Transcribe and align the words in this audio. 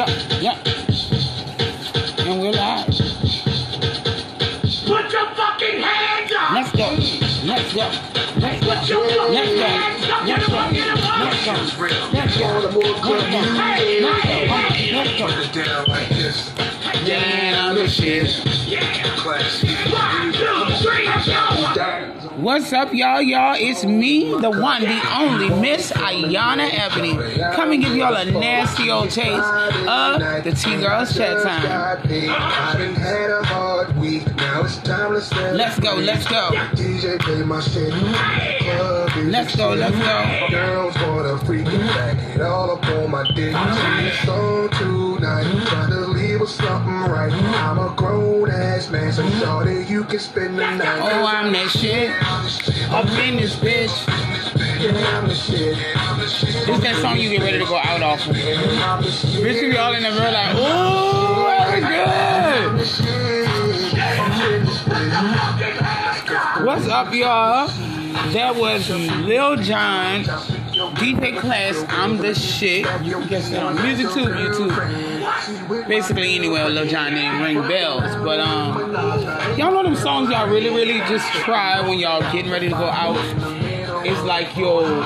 Yeah, 0.00 0.40
yeah. 0.40 0.56
And 2.24 2.40
we're 2.40 2.52
live. 2.52 2.86
Put 4.86 5.12
your 5.12 5.28
fucking 5.36 5.82
hands 5.82 6.32
up! 6.32 6.52
Let's 6.52 6.72
go. 6.72 6.88
Let's 7.44 7.74
go. 7.74 7.84
Let's 8.40 8.64
go. 8.64 8.66
Put 8.66 8.88
your 8.88 9.04
fucking 9.04 9.34
Let's 9.34 9.52
go. 9.52 9.60
hands 9.60 10.08
up 10.08 10.24
Let's 10.26 10.48
in 10.48 10.48
go. 10.48 10.56
the 10.56 10.56
fucking 10.56 10.80
Let's 10.80 11.04
go. 11.04 11.04
above. 11.04 11.20
Let's 11.20 11.44
go. 11.44 11.52
Let's 11.52 13.28
go. 13.30 13.40
Hey, 13.60 14.00
Let's 14.00 14.22
hey, 14.24 14.46
go. 14.46 14.54
hey. 14.54 14.96
Let's 14.96 15.18
go. 15.18 15.26
Put 15.26 15.56
it 15.56 15.66
down 15.66 15.84
like 15.88 16.08
this. 16.08 16.50
Yeah, 17.04 17.66
I'm 17.68 17.74
the 17.74 17.86
shit. 17.86 18.30
Yeah! 18.68 19.16
Class. 19.16 19.62
One, 19.92 20.32
two, 20.32 20.76
three, 20.82 21.04
go! 21.04 22.19
What's 22.40 22.72
up, 22.72 22.94
y'all? 22.94 23.20
Y'all, 23.20 23.54
it's 23.58 23.84
me, 23.84 24.30
the 24.40 24.50
one, 24.50 24.80
the 24.80 25.00
only 25.14 25.50
Miss 25.60 25.92
Ayana 25.92 26.70
Ebony. 26.72 27.12
Come 27.54 27.72
and 27.72 27.82
give 27.82 27.94
y'all 27.94 28.14
a 28.14 28.24
nasty 28.24 28.90
old 28.90 29.10
taste 29.10 29.44
of 29.86 30.44
the 30.44 30.50
T 30.52 30.76
Girls 30.76 31.14
Chat 31.14 31.42
Time. 31.42 32.00
I 32.00 32.78
done 32.78 32.94
had 32.94 33.30
a 33.30 33.44
hard 33.44 33.94
week. 33.98 34.24
Now 34.36 34.62
it's 34.64 34.78
time 34.78 35.12
to 35.12 35.20
stand 35.20 35.58
Let's 35.58 35.78
go, 35.78 35.96
let's 35.96 36.26
go. 36.28 36.50
DJ 36.72 37.18
play 37.20 37.42
my 37.42 37.60
shit. 37.60 37.92
Let's 39.26 39.54
go, 39.54 39.74
let's 39.74 39.98
go. 39.98 40.46
Girls 40.50 40.94
wanna 40.96 41.36
freak 41.44 41.66
back 41.66 42.16
it 42.34 42.40
all 42.40 42.70
up 42.70 42.86
on 42.86 43.10
my 43.10 43.30
dick. 43.34 43.52
Song 44.24 44.70
tonight. 44.70 45.66
Try 45.66 45.90
to 45.90 46.06
leave 46.06 46.40
with 46.40 46.48
something 46.48 47.12
right. 47.12 47.32
I'm 47.32 47.78
a 47.78 47.94
grown 47.94 48.50
ass 48.50 48.88
man, 48.88 49.12
so 49.12 49.28
shorty, 49.40 49.84
you 49.84 50.04
can 50.04 50.18
spend 50.18 50.58
the 50.58 50.62
night. 50.62 51.00
Oh, 51.02 51.26
I'm 51.26 51.52
that 51.52 51.68
shit. 51.68 52.10
Up 52.30 53.06
in 53.18 53.36
this 53.36 53.56
bitch. 53.56 53.90
I'm. 54.08 55.28
This 55.28 56.80
that 56.80 56.96
song 57.02 57.18
you 57.18 57.30
get 57.30 57.42
ready 57.42 57.58
to 57.58 57.64
go 57.64 57.76
out 57.76 58.02
off 58.02 58.26
of. 58.28 58.36
Bitch, 58.36 59.62
you 59.62 59.70
be 59.70 59.76
all 59.76 59.94
in 59.94 60.02
the 60.02 60.10
mirror 60.10 60.30
like, 60.30 60.54
ooh, 60.56 61.44
that 61.48 62.72
was 62.72 63.00
good. 63.00 63.48
What's 66.66 66.86
up, 66.88 67.12
y'all? 67.14 67.68
That 68.32 68.56
was 68.56 68.88
Lil 68.90 69.56
Jon, 69.56 70.24
DJ 70.96 71.38
Class, 71.38 71.84
I'm 71.88 72.16
the 72.16 72.34
shit. 72.34 72.80
You 73.04 73.12
can 73.12 73.28
get 73.28 73.50
it 73.50 73.58
on 73.58 73.76
MusicTube, 73.76 74.34
YouTube. 74.36 75.88
Basically, 75.88 76.34
anywhere 76.34 76.68
Lil 76.68 76.86
Jon 76.86 77.14
name 77.14 77.42
ring 77.42 77.68
bells. 77.68 78.14
But 78.24 78.40
um, 78.40 78.78
y'all 79.58 79.72
know 79.72 79.82
them 79.82 79.96
songs 79.96 80.30
y'all 80.30 80.48
really, 80.48 80.70
really 80.70 80.98
just 81.08 81.26
try 81.44 81.80
when 81.80 81.98
y'all 81.98 82.20
getting 82.32 82.50
ready 82.50 82.68
to 82.68 82.74
go 82.74 82.84
out. 82.84 83.16
It's 84.06 84.22
like 84.22 84.56
yo, 84.56 85.02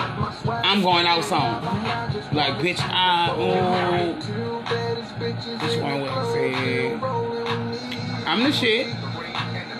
I'm 0.47 0.83
going 0.83 1.07
out 1.07 1.25
song. 1.25 1.63
Like 2.33 2.55
bitch, 2.55 2.81
I 2.81 3.31
ooh. 3.39 4.15
Which 5.25 5.81
one 5.81 6.01
would 6.01 6.11
I 6.11 6.33
say? 6.33 6.95
I'm 8.27 8.43
the 8.43 8.53
shit. 8.53 8.89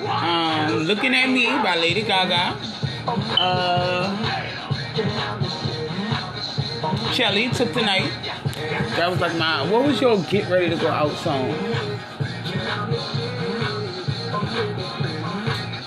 Um, 0.07 0.85
Looking 0.85 1.15
at 1.15 1.29
Me 1.29 1.47
by 1.47 1.77
Lady 1.77 2.03
Gaga. 2.03 2.57
Uh, 3.39 4.35
Shelly 7.15 7.49
took 7.51 7.73
the 7.73 7.81
night. 7.81 8.11
That 8.97 9.09
was 9.09 9.21
like 9.21 9.37
my. 9.37 9.71
What 9.71 9.87
was 9.87 10.01
your 10.01 10.21
get 10.25 10.51
ready 10.51 10.69
to 10.69 10.75
go 10.75 10.89
out 10.89 11.13
song? 11.19 11.49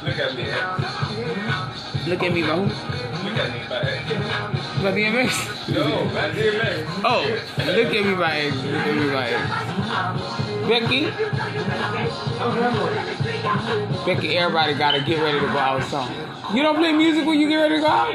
Look 0.06 0.19
at 0.19 0.36
me. 0.38 0.44
Eh? 0.44 2.08
Look 2.08 2.23
at 2.23 2.31
me, 2.31 2.44
bro. 2.44 2.61
Look 2.64 2.72
at 2.72 3.52
me, 3.52 3.59
back. 3.67 3.84
By 4.81 4.92
DMX. 4.94 5.73
No, 5.75 6.06
man, 6.06 6.34
DMX. 6.34 7.02
Oh, 7.03 7.25
look 7.75 7.94
at 7.94 8.06
me 8.06 8.16
by 8.16 8.38
X. 8.38 8.56
Look 8.56 8.73
at 8.73 8.95
me 8.95 9.09
by 9.12 9.28
X. 9.28 9.44
Becky. 10.69 11.12
Becky, 14.06 14.38
everybody 14.38 14.74
gotta 14.75 15.01
get 15.01 15.22
ready 15.22 15.41
to 15.41 15.46
go 15.47 15.57
out 15.57 15.84
song. 15.84 16.26
You 16.53 16.63
don't 16.63 16.78
play 16.78 16.94
music 16.94 17.25
when 17.25 17.40
you 17.40 17.50
get 17.50 17.58
ready 17.58 17.75
to 17.75 17.81
go 17.81 17.88
out? 17.88 18.13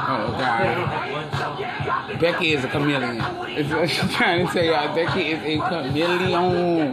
Oh 0.00 0.30
God. 0.38 2.20
Becky 2.20 2.52
is 2.52 2.64
a 2.64 2.68
chameleon. 2.68 3.20
It's 3.50 3.70
what 3.70 3.90
she's 3.90 4.14
trying 4.14 4.46
to 4.46 4.52
tell 4.52 4.64
y'all. 4.64 4.94
Becky 4.94 5.32
is 5.32 5.42
a 5.42 5.58
chameleon. 5.68 6.92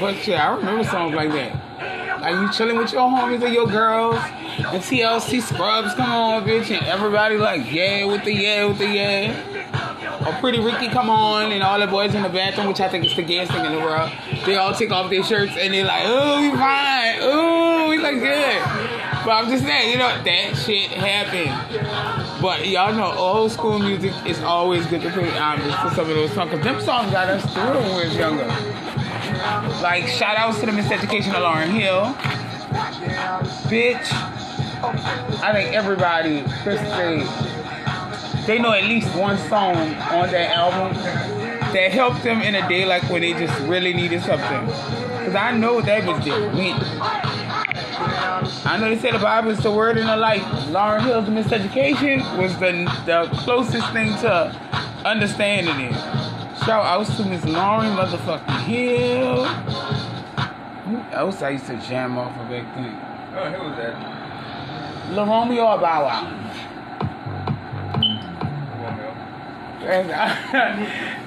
But 0.00 0.26
yeah, 0.26 0.48
I 0.48 0.56
remember 0.56 0.84
songs 0.84 1.14
like 1.14 1.30
that. 1.30 2.20
Like 2.20 2.34
you 2.34 2.52
chilling 2.52 2.76
with 2.76 2.92
your 2.92 3.08
homies 3.08 3.42
or 3.42 3.48
your 3.48 3.66
girls, 3.66 4.16
and 4.16 4.82
TLC 4.82 5.42
Scrubs 5.42 5.94
come 5.94 6.10
on, 6.10 6.44
bitch, 6.44 6.70
and 6.76 6.86
everybody 6.86 7.36
like 7.36 7.70
yeah 7.72 8.04
with 8.04 8.24
the 8.24 8.32
yeah 8.32 8.64
with 8.66 8.78
the 8.78 8.86
yeah. 8.86 9.61
Or 10.26 10.32
Pretty 10.40 10.60
Ricky 10.60 10.88
come 10.88 11.10
on, 11.10 11.52
and 11.52 11.62
all 11.62 11.78
the 11.78 11.86
boys 11.86 12.14
in 12.14 12.22
the 12.22 12.28
bathroom, 12.28 12.68
which 12.68 12.80
I 12.80 12.88
think 12.88 13.04
is 13.04 13.16
the 13.16 13.22
gayest 13.22 13.52
thing 13.52 13.64
in 13.64 13.72
the 13.72 13.78
world. 13.78 14.10
They 14.46 14.56
all 14.56 14.72
take 14.74 14.90
off 14.90 15.10
their 15.10 15.22
shirts 15.22 15.52
and 15.58 15.74
they're 15.74 15.84
like, 15.84 16.02
oh, 16.04 16.40
we 16.40 16.50
fine, 16.56 17.18
oh, 17.20 17.88
we 17.88 17.98
look 17.98 18.14
good. 18.14 18.62
But 19.24 19.30
I'm 19.30 19.48
just 19.48 19.64
saying, 19.64 19.92
you 19.92 19.98
know, 19.98 20.22
that 20.22 20.56
shit 20.56 20.90
happened. 20.90 22.42
But 22.42 22.66
y'all 22.66 22.92
know 22.92 23.12
old 23.12 23.52
school 23.52 23.78
music 23.78 24.12
is 24.26 24.40
always 24.40 24.84
good 24.86 25.02
to 25.02 25.10
put 25.10 25.24
um, 25.34 25.60
on 25.60 25.88
for 25.88 25.94
some 25.94 26.10
of 26.10 26.16
those 26.16 26.32
songs. 26.32 26.50
Cause 26.50 26.64
them 26.64 26.80
songs 26.80 27.12
got 27.12 27.28
us 27.28 27.42
through 27.54 27.62
when 27.62 27.96
we 27.96 28.04
was 28.04 28.16
younger. 28.16 28.46
Like 29.80 30.08
shout 30.08 30.36
outs 30.36 30.58
to 30.60 30.66
the 30.66 30.72
Miseducation 30.72 31.28
of 31.28 31.42
Lauryn 31.42 31.70
Hill. 31.70 32.14
Bitch. 33.70 34.08
I 35.42 35.52
think 35.52 35.74
everybody, 35.74 36.42
Chris 36.62 36.80
they, 36.80 37.20
they 38.46 38.58
know 38.58 38.72
at 38.72 38.84
least 38.84 39.14
one 39.14 39.38
song 39.48 39.76
on 39.76 40.30
that 40.30 40.50
album 40.56 40.94
that 41.72 41.90
helped 41.92 42.22
them 42.22 42.42
in 42.42 42.54
a 42.54 42.68
day 42.68 42.84
like 42.84 43.02
when 43.08 43.22
they 43.22 43.32
just 43.32 43.58
really 43.62 43.92
needed 43.92 44.22
something. 44.22 44.66
Cause 45.24 45.34
I 45.34 45.56
know 45.56 45.80
that 45.80 46.06
was 46.06 46.24
did 46.24 46.52
win. 46.54 46.76
I 48.64 48.76
know 48.78 48.88
they 48.88 48.98
said 48.98 49.14
the 49.14 49.18
Bible 49.18 49.50
is 49.50 49.62
the 49.62 49.70
word 49.70 49.96
in 49.96 50.06
the 50.06 50.16
life. 50.16 50.42
Lauryn 50.68 51.04
Hill's 51.04 51.28
Miseducation 51.28 52.38
was 52.38 52.52
the 52.58 52.72
the 53.06 53.28
closest 53.38 53.90
thing 53.92 54.08
to 54.18 54.54
understanding 55.04 55.80
it. 55.80 55.92
Shout 56.64 56.84
out 56.84 57.06
to 57.16 57.24
Miss 57.24 57.42
Lauryn 57.42 57.96
motherfucking 57.96 58.60
Hill. 58.64 59.44
Who 60.84 60.98
else 61.16 61.42
I 61.42 61.50
used 61.50 61.66
to 61.66 61.76
jam 61.78 62.18
off 62.18 62.36
of 62.38 62.48
back 62.48 62.74
then? 62.74 63.12
Oh, 63.34 63.50
who 63.50 63.68
was 63.68 63.76
that? 63.78 65.12
Lil 65.12 65.26
Romeo 65.26 65.66
or 65.66 65.78
Bow 65.78 66.04
Wow? 66.04 66.51
Romeo. 69.84 70.16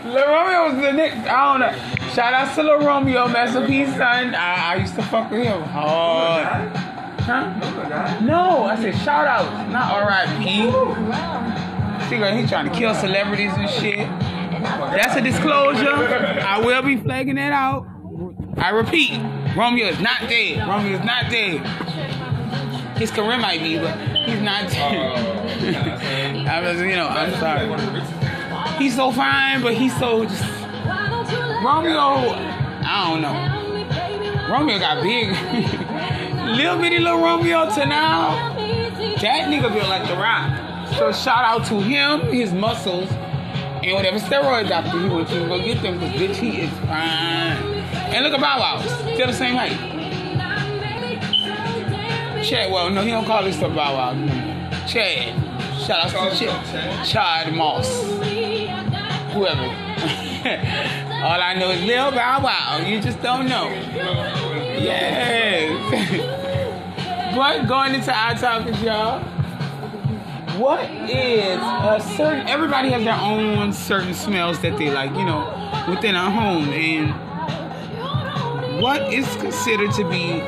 Lil 0.06 0.28
Romeo 0.28 0.70
was 0.70 0.82
the 0.82 0.92
nick. 0.94 1.14
I 1.14 1.58
don't 1.58 1.60
know. 1.60 2.08
Shout 2.10 2.34
out 2.34 2.54
to 2.56 2.64
Lil 2.64 2.80
Romeo, 2.80 3.28
Master 3.28 3.66
P 3.66 3.86
son. 3.86 4.36
I, 4.36 4.74
I 4.74 4.76
used 4.78 4.96
to 4.96 5.04
fuck 5.04 5.32
with 5.32 5.44
him 5.44 5.62
hard. 5.62 6.46
Huh? 7.26 8.20
No, 8.22 8.66
I 8.66 8.76
said 8.76 8.96
shout 9.04 9.26
out, 9.26 9.70
not 9.72 9.92
R.I.P. 9.92 12.08
See, 12.08 12.18
girl, 12.18 12.38
he 12.38 12.46
trying 12.46 12.70
to 12.70 12.76
kill 12.78 12.94
celebrities 12.94 13.52
and 13.56 13.68
shit. 13.68 13.98
That's 14.62 15.16
a 15.16 15.22
disclosure. 15.22 15.90
I 15.90 16.60
will 16.60 16.84
be 16.84 16.98
flagging 16.98 17.36
that 17.36 17.52
out. 17.52 17.88
I 18.58 18.70
repeat, 18.70 19.20
Romeo 19.58 19.88
is 19.88 20.00
not 20.00 20.22
dead. 20.30 20.68
Romeo 20.68 21.00
is 21.00 21.06
not 21.06 21.32
dead. 21.32 21.66
His 22.98 23.12
career 23.12 23.38
might 23.38 23.60
be, 23.60 23.78
but 23.78 23.98
he's 24.16 24.42
not 24.42 24.70
dead. 24.70 25.14
Oh, 25.18 26.46
I 26.50 26.62
was, 26.62 26.80
you 26.80 26.96
know, 26.96 27.08
I'm 27.08 27.34
sorry. 27.40 27.68
He's 28.78 28.96
so 28.96 29.12
fine, 29.12 29.62
but 29.62 29.74
he's 29.74 29.98
so 29.98 30.26
just 30.26 30.44
Romeo. 31.64 32.36
I 32.88 33.10
don't 33.10 33.22
know. 33.22 34.54
Romeo 34.54 34.78
got 34.80 35.02
big. 35.02 35.30
little 36.58 36.78
bitty 36.78 37.00
little 37.00 37.22
Romeo 37.22 37.70
to 37.74 37.86
now. 37.86 38.54
That 39.22 39.50
nigga 39.50 39.74
built 39.74 39.88
like 39.90 40.08
the 40.08 40.16
rock. 40.16 40.88
So 40.98 41.12
shout 41.12 41.44
out 41.44 41.66
to 41.68 41.82
him, 41.82 42.22
his 42.32 42.54
muscles, 42.54 43.10
and 43.12 43.94
whatever 43.94 44.20
steroid 44.20 44.70
doctor 44.70 45.00
he 45.00 45.10
went 45.10 45.28
to 45.30 45.48
go 45.48 45.58
get 45.58 45.82
them, 45.82 46.00
because 46.00 46.14
bitch, 46.16 46.36
he 46.36 46.62
is 46.62 46.70
fine. 46.80 47.58
And 48.14 48.24
look 48.24 48.34
at 48.34 48.40
Bow 48.40 48.60
Wow, 48.60 48.82
still 48.82 49.28
the 49.28 49.34
same 49.34 49.56
height. 49.56 49.74
Shad, 52.46 52.72
well, 52.72 52.90
no, 52.92 53.02
he 53.02 53.10
don't 53.10 53.26
call 53.26 53.44
this 53.44 53.56
stuff 53.56 53.74
Bow 53.76 53.96
Wow. 53.96 54.14
Shad. 54.86 55.34
Shout 55.82 56.14
out 56.14 56.32
to 56.32 56.36
Shad. 56.36 57.06
Shad 57.06 57.54
Moss. 57.54 58.15
Whoever. 59.36 59.64
All 61.26 61.42
I 61.42 61.56
know 61.60 61.70
is 61.72 61.84
Lil 61.84 62.12
Bow 62.12 62.42
Wow. 62.42 62.78
You 62.86 63.02
just 63.02 63.22
don't 63.22 63.50
know. 63.50 63.68
Yes. 64.80 65.76
but 67.36 67.68
going 67.68 67.96
into 67.96 68.14
our 68.14 68.34
topics, 68.36 68.82
y'all. 68.82 69.22
What 70.58 70.90
is 70.90 71.60
a 71.60 72.00
certain? 72.16 72.48
Everybody 72.48 72.92
has 72.92 73.04
their 73.04 73.20
own 73.20 73.74
certain 73.74 74.14
smells 74.14 74.62
that 74.62 74.78
they 74.78 74.90
like, 74.90 75.12
you 75.12 75.26
know, 75.26 75.44
within 75.90 76.16
our 76.16 76.32
home. 76.32 76.70
And 76.70 77.14
what 78.82 79.14
is 79.14 79.28
considered 79.36 79.92
to 79.96 80.10
be 80.10 80.42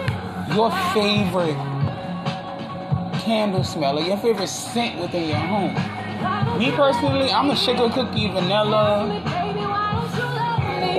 your 0.55 0.71
favorite 0.93 1.57
candle 3.19 3.65
smell 3.65 3.99
or 3.99 4.01
your 4.01 4.15
favorite 4.15 4.47
scent 4.47 4.97
within 5.01 5.27
your 5.27 5.39
home? 5.39 5.75
Me 6.57 6.71
personally, 6.71 7.29
I'm 7.31 7.49
a 7.49 7.55
sugar 7.55 7.89
cookie 7.89 8.29
vanilla. 8.29 9.05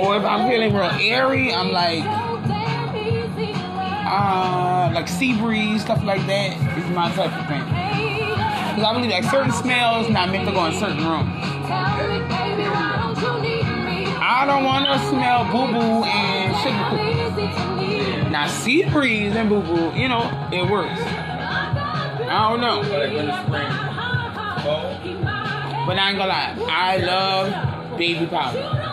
Or 0.01 0.15
if 0.15 0.23
I'm 0.23 0.49
feeling 0.49 0.73
real 0.73 0.91
airy, 0.99 1.53
I'm 1.53 1.71
like 1.71 2.03
uh 4.09 4.91
like 4.93 5.07
sea 5.07 5.37
breeze, 5.37 5.81
stuff 5.81 6.03
like 6.03 6.25
that 6.27 6.57
is 6.77 6.89
my 6.95 7.11
type 7.11 7.31
of 7.31 7.47
thing. 7.47 7.63
Because 7.65 8.83
I 8.83 8.93
believe 8.93 9.11
that 9.11 9.25
certain 9.29 9.51
smells 9.51 10.09
not 10.09 10.29
meant 10.31 10.47
to 10.47 10.53
go 10.53 10.65
in 10.65 10.73
certain 10.79 11.05
rooms. 11.05 11.29
I 14.21 14.45
don't 14.47 14.63
want 14.63 14.85
to 14.85 14.97
smell 15.09 15.43
boo 15.51 15.67
boo 15.73 16.03
and 16.05 16.55
sugar 16.63 16.85
cookie. 16.89 18.29
Now 18.29 18.47
sea 18.47 18.89
breeze 18.89 19.35
and 19.35 19.49
boo 19.49 19.61
boo, 19.61 19.91
you 19.93 20.07
know, 20.07 20.29
it 20.51 20.69
works. 20.69 20.99
I 22.31 22.47
don't 22.49 22.61
know. 22.61 23.98
But 24.63 25.97
I 25.97 26.09
ain't 26.09 26.17
gonna 26.17 26.29
lie, 26.29 26.55
I 26.69 26.97
love 26.97 27.97
baby 27.97 28.25
powder. 28.27 28.89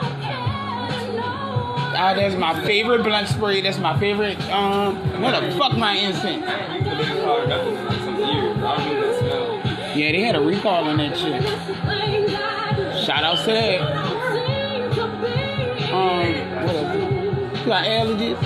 Ah, 1.99 2.13
that's 2.15 2.37
my 2.37 2.63
favorite 2.67 3.03
blunt 3.03 3.27
spray. 3.29 3.63
That's 3.63 3.79
my 3.79 3.99
favorite. 3.99 4.39
Um, 4.51 4.97
what 5.23 5.41
the 5.41 5.51
fuck 5.57 5.77
my 5.79 5.95
incense? 5.95 6.45
Don't. 6.45 7.49
Yeah, 9.97 10.13
they 10.13 10.21
had 10.21 10.37
a 10.37 10.41
recall 10.43 10.85
on 10.85 10.99
that 10.99 11.17
shit. 11.17 11.43
Shout 13.03 13.25
out 13.25 13.39
to 13.39 13.53
that. 13.53 13.81
Um, 15.91 16.35
what? 16.67 16.75
You 17.59 17.67
got 17.67 17.85
allergies? 17.87 18.43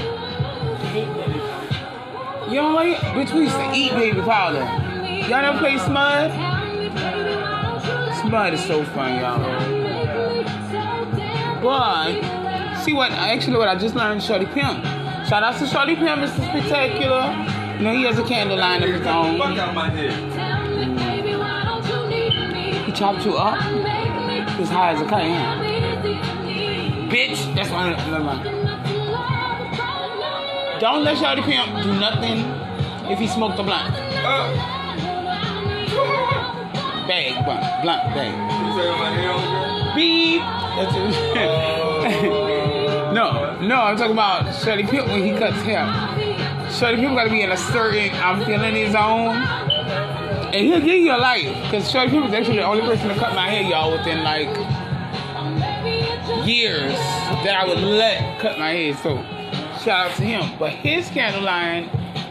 You 2.50 2.56
don't 2.56 2.75
like 2.75 2.93
it? 2.93 3.00
Bitch, 3.00 3.32
we 3.34 3.40
used 3.43 3.56
to 3.56 3.72
eat 3.75 3.93
baby 3.93 4.20
powder. 4.20 4.61
Y'all 5.28 5.43
never 5.43 5.58
play 5.58 5.75
Smud? 5.75 6.50
Smud 8.20 8.52
is 8.52 8.64
so 8.64 8.84
fun, 8.84 9.19
y'all. 9.19 9.40
But 11.62 12.81
see 12.82 12.93
what 12.93 13.12
actually 13.12 13.56
what 13.56 13.69
I 13.69 13.76
just 13.76 13.94
learned 13.94 14.22
Shorty 14.22 14.46
Pimp. 14.46 14.84
Shout 15.26 15.43
out 15.43 15.58
to 15.58 15.67
Shorty 15.67 15.96
Pimp, 15.96 16.20
Mr. 16.22 16.37
Spectacular. 16.49 17.32
You 17.78 17.84
know 17.84 17.94
he 17.94 18.02
has 18.05 18.19
a 18.19 18.25
candle 18.25 18.58
line 18.58 18.82
of 18.82 18.90
his 18.90 19.06
own. 19.06 19.40
out 19.40 19.75
my 19.75 19.88
head. 19.88 20.12
He 22.84 22.93
chopped 22.93 23.25
you 23.25 23.37
up. 23.37 23.55
Was 24.58 24.69
high 24.69 24.93
as 24.93 25.00
a 25.00 25.05
kite. 25.06 25.31
huh? 25.31 25.62
Bitch, 27.11 27.55
that's 27.55 27.70
the 27.70 28.11
never 28.11 28.25
mind. 28.25 28.44
Don't 30.81 31.05
let 31.05 31.17
Shorty 31.17 31.43
Pimp 31.43 31.82
do 31.82 31.99
nothing 31.99 32.38
if 33.11 33.19
he 33.19 33.26
smoked 33.26 33.58
a 33.58 33.62
blunt. 33.62 33.94
Uh, 33.94 34.80
Bag, 37.10 37.44
blunt, 37.44 37.82
blunt, 37.82 38.14
bag. 38.14 39.96
Beep. 39.96 40.40
That's 40.76 40.94
it. 40.94 42.22
no, 43.12 43.58
no, 43.60 43.74
I'm 43.74 43.96
talking 43.96 44.12
about 44.12 44.54
Shorty 44.54 44.84
Pimp 44.84 45.08
when 45.08 45.24
he 45.24 45.32
cuts 45.32 45.60
hair. 45.62 45.86
Shorty 46.70 46.98
Pimp 46.98 47.16
gotta 47.16 47.28
be 47.28 47.42
in 47.42 47.50
a 47.50 47.56
certain 47.56 48.10
I'm 48.14 48.44
feeling 48.44 48.76
his 48.76 48.94
own. 48.94 49.34
And 50.54 50.54
he'll 50.54 50.78
give 50.78 51.00
you 51.00 51.10
a 51.10 51.18
life. 51.18 51.52
Cause 51.72 51.90
Shorty 51.90 52.12
Pimp 52.12 52.26
is 52.28 52.32
actually 52.32 52.58
the 52.58 52.62
only 52.62 52.82
person 52.82 53.08
to 53.08 53.16
cut 53.16 53.34
my 53.34 53.48
hair, 53.48 53.68
y'all, 53.68 53.90
within 53.90 54.22
like 54.22 54.56
years 56.46 56.92
that 57.42 57.56
I 57.60 57.66
would 57.66 57.78
let 57.78 58.38
cut 58.38 58.56
my 58.56 58.70
hair. 58.70 58.94
So 58.98 59.16
shout 59.82 60.12
out 60.12 60.16
to 60.18 60.22
him. 60.22 60.56
But 60.60 60.74
his 60.74 61.08
candle 61.08 61.42
line, 61.42 61.90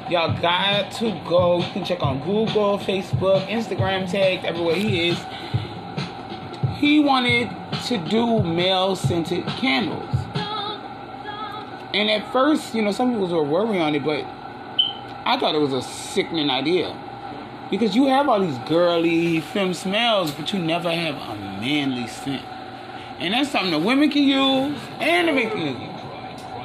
y'all 0.09 0.39
got 0.41 0.91
to 0.94 1.11
go. 1.27 1.57
You 1.57 1.71
can 1.71 1.85
check 1.85 2.01
on 2.01 2.19
Google, 2.19 2.79
Facebook, 2.79 3.45
Instagram 3.47 4.09
tagged 4.09 4.45
everywhere 4.45 4.75
he 4.75 5.09
is. 5.09 5.19
He 6.77 7.00
wanted 7.00 7.50
to 7.85 7.97
do 7.97 8.41
male 8.41 8.95
scented 8.95 9.45
candles. 9.45 10.15
And 11.94 12.09
at 12.09 12.31
first, 12.31 12.73
you 12.73 12.81
know, 12.81 12.91
some 12.91 13.11
people 13.11 13.27
were 13.27 13.44
worried 13.44 13.79
on 13.79 13.95
it, 13.95 14.03
but 14.03 14.23
I 15.25 15.38
thought 15.39 15.56
it 15.56 15.61
was 15.61 15.73
a 15.73 15.81
sickening 15.81 16.50
idea. 16.50 16.95
Because 17.69 17.95
you 17.95 18.07
have 18.07 18.27
all 18.27 18.39
these 18.39 18.57
girly 18.67 19.41
femme 19.41 19.73
smells, 19.73 20.31
but 20.31 20.51
you 20.53 20.59
never 20.59 20.91
have 20.91 21.15
a 21.15 21.35
manly 21.59 22.07
scent. 22.07 22.44
And 23.19 23.33
that's 23.33 23.51
something 23.51 23.71
that 23.71 23.79
women 23.79 24.09
can 24.09 24.23
use 24.23 24.79
and 25.00 25.27
the 25.27 25.33
men 25.33 25.50
can 25.50 25.59
use. 25.59 25.89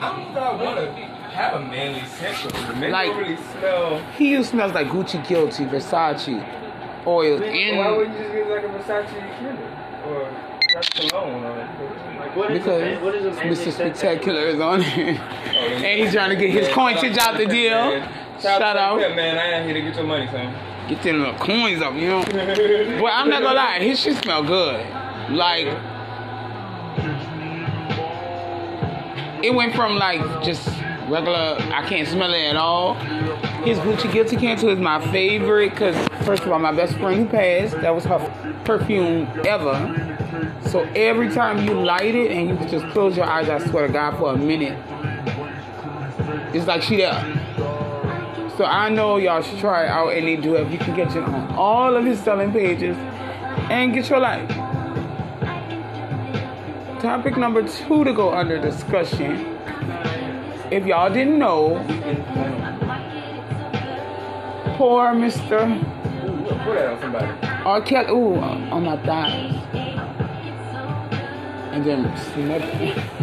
I 0.00 0.16
don't 0.16 0.30
if 0.30 0.36
I 0.36 0.62
want 0.62 1.13
have 1.34 1.54
a 1.54 1.60
manly 1.60 2.04
scent 2.06 2.36
because 2.42 2.66
the 2.68 2.74
men 2.76 2.90
Like- 2.92 3.08
don't 3.08 3.18
really 3.18 3.36
smell. 3.58 3.98
He 4.16 4.30
use 4.30 4.48
smells 4.48 4.72
like 4.72 4.86
Gucci 4.88 5.26
Guilty, 5.26 5.64
Versace, 5.64 6.44
oil, 7.06 7.38
Why 7.40 7.46
and 7.46 7.96
wouldn't 7.96 8.16
you 8.16 8.22
just 8.22 8.34
get 8.34 8.48
like 8.50 8.64
a 8.64 8.68
Versace 8.68 9.08
candle? 9.38 9.64
Or 10.08 10.28
like 10.74 10.90
cologne? 11.10 11.44
Or 11.44 11.56
like, 12.18 12.36
What 12.36 12.50
is 12.50 12.56
a 12.56 12.58
because 12.60 12.80
man- 12.82 13.04
what 13.04 13.14
is 13.14 13.24
a 13.26 13.30
manly 13.30 13.56
Mr. 13.56 13.72
Spectacular 13.72 14.40
is 14.42 14.60
on 14.60 14.80
here, 14.80 15.20
oh, 15.20 15.56
and 15.58 16.00
he's 16.00 16.12
trying 16.12 16.30
to 16.30 16.36
get 16.36 16.50
his 16.50 16.68
coinage 16.68 17.18
out 17.18 17.36
the 17.36 17.46
deal. 17.46 18.00
Shout, 18.40 18.60
Shout 18.60 18.76
out. 18.76 19.00
Yeah, 19.00 19.14
man. 19.14 19.38
I 19.38 19.52
ain't 19.58 19.64
here 19.66 19.74
to 19.74 19.80
get 19.82 19.94
your 19.96 20.04
money, 20.06 20.26
son. 20.26 20.52
Get 20.88 21.02
them 21.02 21.20
little 21.20 21.34
coins 21.36 21.80
up, 21.80 21.94
you 21.94 22.08
know. 22.08 22.20
Well, 23.02 23.12
I'm 23.12 23.28
not 23.30 23.42
gonna 23.42 23.54
lie, 23.54 23.78
his 23.80 23.98
shit 24.00 24.16
smell 24.22 24.42
good. 24.42 24.84
Like 25.30 25.66
it 29.42 29.54
went 29.54 29.74
from 29.74 29.96
like 29.96 30.20
just 30.42 30.66
regular, 31.08 31.56
I 31.58 31.86
can't 31.88 32.08
smell 32.08 32.32
it 32.32 32.44
at 32.44 32.56
all. 32.56 32.94
His 33.64 33.78
Gucci 33.78 34.12
Guilty 34.12 34.36
Candle 34.36 34.70
is 34.70 34.78
my 34.78 35.00
favorite 35.10 35.70
because 35.70 35.96
first 36.24 36.42
of 36.42 36.52
all, 36.52 36.58
my 36.58 36.72
best 36.72 36.96
friend 36.98 37.20
who 37.20 37.26
passed, 37.26 37.80
that 37.80 37.94
was 37.94 38.04
her 38.04 38.18
perfume 38.64 39.28
ever. 39.46 40.14
So 40.66 40.80
every 40.94 41.30
time 41.30 41.66
you 41.66 41.74
light 41.74 42.14
it 42.14 42.30
and 42.30 42.48
you 42.48 42.68
just 42.68 42.86
close 42.92 43.16
your 43.16 43.26
eyes, 43.26 43.48
I 43.48 43.58
swear 43.66 43.86
to 43.86 43.92
God, 43.92 44.18
for 44.18 44.32
a 44.32 44.36
minute, 44.36 44.78
it's 46.54 46.66
like 46.66 46.82
she 46.82 46.96
there. 46.96 47.22
So 48.56 48.64
I 48.64 48.88
know 48.88 49.16
y'all 49.16 49.42
should 49.42 49.58
try 49.58 49.84
it 49.84 49.88
out 49.88 50.10
and 50.10 50.26
they 50.26 50.36
do 50.36 50.54
it. 50.54 50.70
You 50.70 50.78
can 50.78 50.94
get 50.94 51.14
it 51.14 51.22
on 51.22 51.54
all 51.54 51.96
of 51.96 52.04
his 52.04 52.20
selling 52.20 52.52
pages 52.52 52.96
and 53.70 53.92
get 53.92 54.08
your 54.08 54.20
life. 54.20 54.48
Topic 57.00 57.36
number 57.36 57.66
two 57.68 58.04
to 58.04 58.12
go 58.12 58.32
under 58.32 58.58
discussion. 58.60 59.58
If 60.70 60.86
y'all 60.86 61.12
didn't 61.12 61.38
know, 61.38 61.76
poor 64.76 65.12
Mr. 65.14 65.94
Somebody. 67.00 67.46
R. 67.64 67.80
Kelly, 67.82 68.10
ooh, 68.10 68.36
on 68.36 68.84
my 68.84 68.96
thighs. 69.04 69.54
And 71.72 71.84
then 71.84 72.04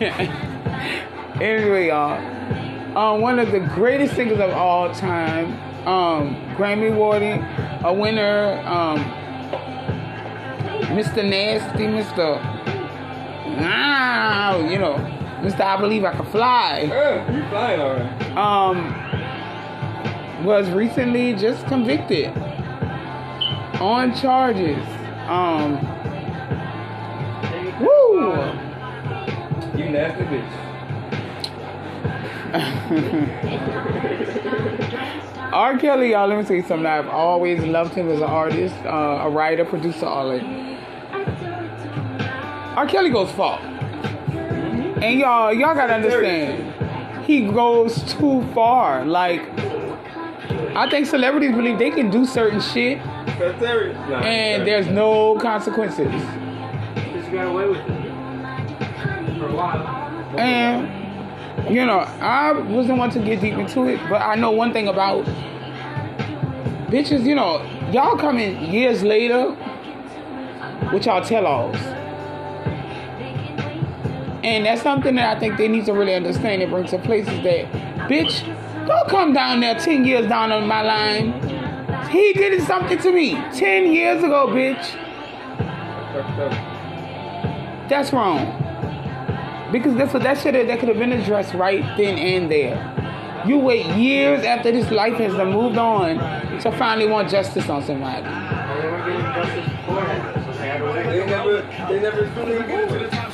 anyway, 1.42 1.88
y'all. 1.88 2.98
Um, 2.98 3.22
one 3.22 3.40
of 3.40 3.52
the 3.52 3.60
greatest 3.60 4.16
singers 4.16 4.40
of 4.40 4.52
all 4.52 4.94
time, 4.94 5.54
um, 5.88 6.36
Grammy 6.56 6.92
awarding, 6.92 7.42
a 7.84 7.94
winner, 7.94 8.62
um, 8.68 9.00
Mr. 10.96 11.28
Nasty, 11.28 11.86
Mr. 11.86 12.40
Ah, 13.64 14.58
you 14.58 14.78
know, 14.78 14.98
Mr. 15.42 15.62
I 15.62 15.78
Believe 15.80 16.04
I 16.06 16.14
Could 16.16 16.28
Fly 16.28 16.82
Uh, 16.84 17.32
you 17.32 17.44
flying 17.50 17.80
alright. 17.82 18.38
um, 18.38 18.94
was 20.46 20.70
recently 20.72 21.34
just 21.34 21.66
convicted 21.68 22.32
on 23.80 24.14
charges. 24.16 24.84
Um, 25.28 25.80
woo! 27.80 28.34
You 29.78 29.90
nasty 29.90 30.24
bitch. 30.26 30.52
R. 35.54 35.78
Kelly, 35.78 36.12
y'all, 36.12 36.28
let 36.28 36.38
me 36.38 36.44
tell 36.46 36.56
you 36.56 36.64
something. 36.64 36.86
I've 36.86 37.08
always 37.08 37.62
loved 37.64 37.94
him 37.94 38.10
as 38.10 38.18
an 38.20 38.24
artist, 38.24 38.76
uh, 38.86 39.22
a 39.24 39.30
writer, 39.30 39.66
producer, 39.66 40.06
all 40.06 40.30
that. 40.30 40.44
R. 42.78 42.86
Kelly 42.88 43.10
goes 43.10 43.32
far. 43.32 43.60
And 45.02 45.20
y'all, 45.20 45.52
y'all 45.52 45.74
gotta 45.74 45.96
understand, 45.96 47.26
he 47.26 47.48
goes 47.48 48.04
too 48.14 48.44
far. 48.54 49.04
Like, 49.06 49.42
I 50.76 50.88
think 50.90 51.08
celebrities 51.08 51.52
believe 51.56 51.80
they 51.80 51.90
can 51.90 52.10
do 52.10 52.26
certain 52.26 52.62
shit 52.62 53.00
That's 53.40 53.60
serious. 53.60 53.98
Nah, 53.98 54.20
and 54.20 54.66
there's 54.68 54.88
no 54.88 55.36
consequences. 55.40 56.12
Just 57.14 57.32
got 57.32 57.48
away 57.48 57.68
with 57.68 57.80
it. 57.80 59.40
For 59.40 59.48
a 59.48 59.56
while. 59.56 60.38
And 60.38 60.88
you 61.74 61.86
know, 61.86 62.00
I 62.00 62.52
wasn't 62.54 63.00
one 63.00 63.10
to 63.12 63.20
get 63.20 63.42
deep 63.42 63.56
into 63.56 63.88
it, 63.88 64.00
but 64.10 64.22
I 64.22 64.36
know 64.36 64.52
one 64.52 64.72
thing 64.72 64.88
about 64.88 65.26
bitches. 66.92 67.26
You 67.26 67.36
know, 67.36 67.62
y'all 67.92 68.18
coming 68.18 68.72
years 68.72 69.04
later 69.04 69.56
with 70.94 71.06
y'all 71.06 71.24
tell-alls, 71.24 71.78
and 74.44 74.66
that's 74.66 74.82
something 74.82 75.16
that 75.16 75.38
I 75.38 75.40
think 75.40 75.58
they 75.58 75.68
need 75.68 75.86
to 75.86 75.94
really 75.94 76.14
understand 76.14 76.62
and 76.62 76.72
bring 76.72 76.86
to 76.88 76.98
places 77.00 77.42
that, 77.44 77.72
bitch, 78.10 78.46
don't 78.88 79.10
come 79.10 79.34
down 79.34 79.60
there 79.60 79.76
ten 79.76 80.06
years 80.06 80.28
down 80.28 80.52
on 80.52 80.68
my 80.68 80.82
line. 80.82 81.34
He 82.10 82.34
did 82.34 82.62
something 82.64 82.98
to 83.00 83.12
me 83.12 83.36
ten 83.54 83.92
years 83.92 84.24
ago, 84.24 84.48
bitch. 84.48 84.98
That's 87.90 88.12
wrong. 88.12 88.58
Because 89.72 89.96
that's 89.96 90.14
what 90.14 90.24
that 90.24 90.38
have 90.38 90.68
that 90.68 90.80
could 90.80 90.90
have 90.90 90.98
been 90.98 91.14
addressed 91.14 91.54
right 91.54 91.84
then 91.98 92.18
and 92.18 92.52
there. 92.52 93.44
You 93.46 93.58
wait 93.58 93.86
years 93.98 94.44
after 94.44 94.72
this 94.72 94.92
life 94.92 95.16
has 95.16 95.34
moved 95.34 95.78
on 95.78 96.18
to 96.60 96.72
finally 96.78 97.08
want 97.08 97.30
justice 97.30 97.70
on 97.70 97.82
somebody. 97.84 98.24
They 100.72 101.26
never, 101.26 101.62
they 101.90 102.00
never. 102.00 103.31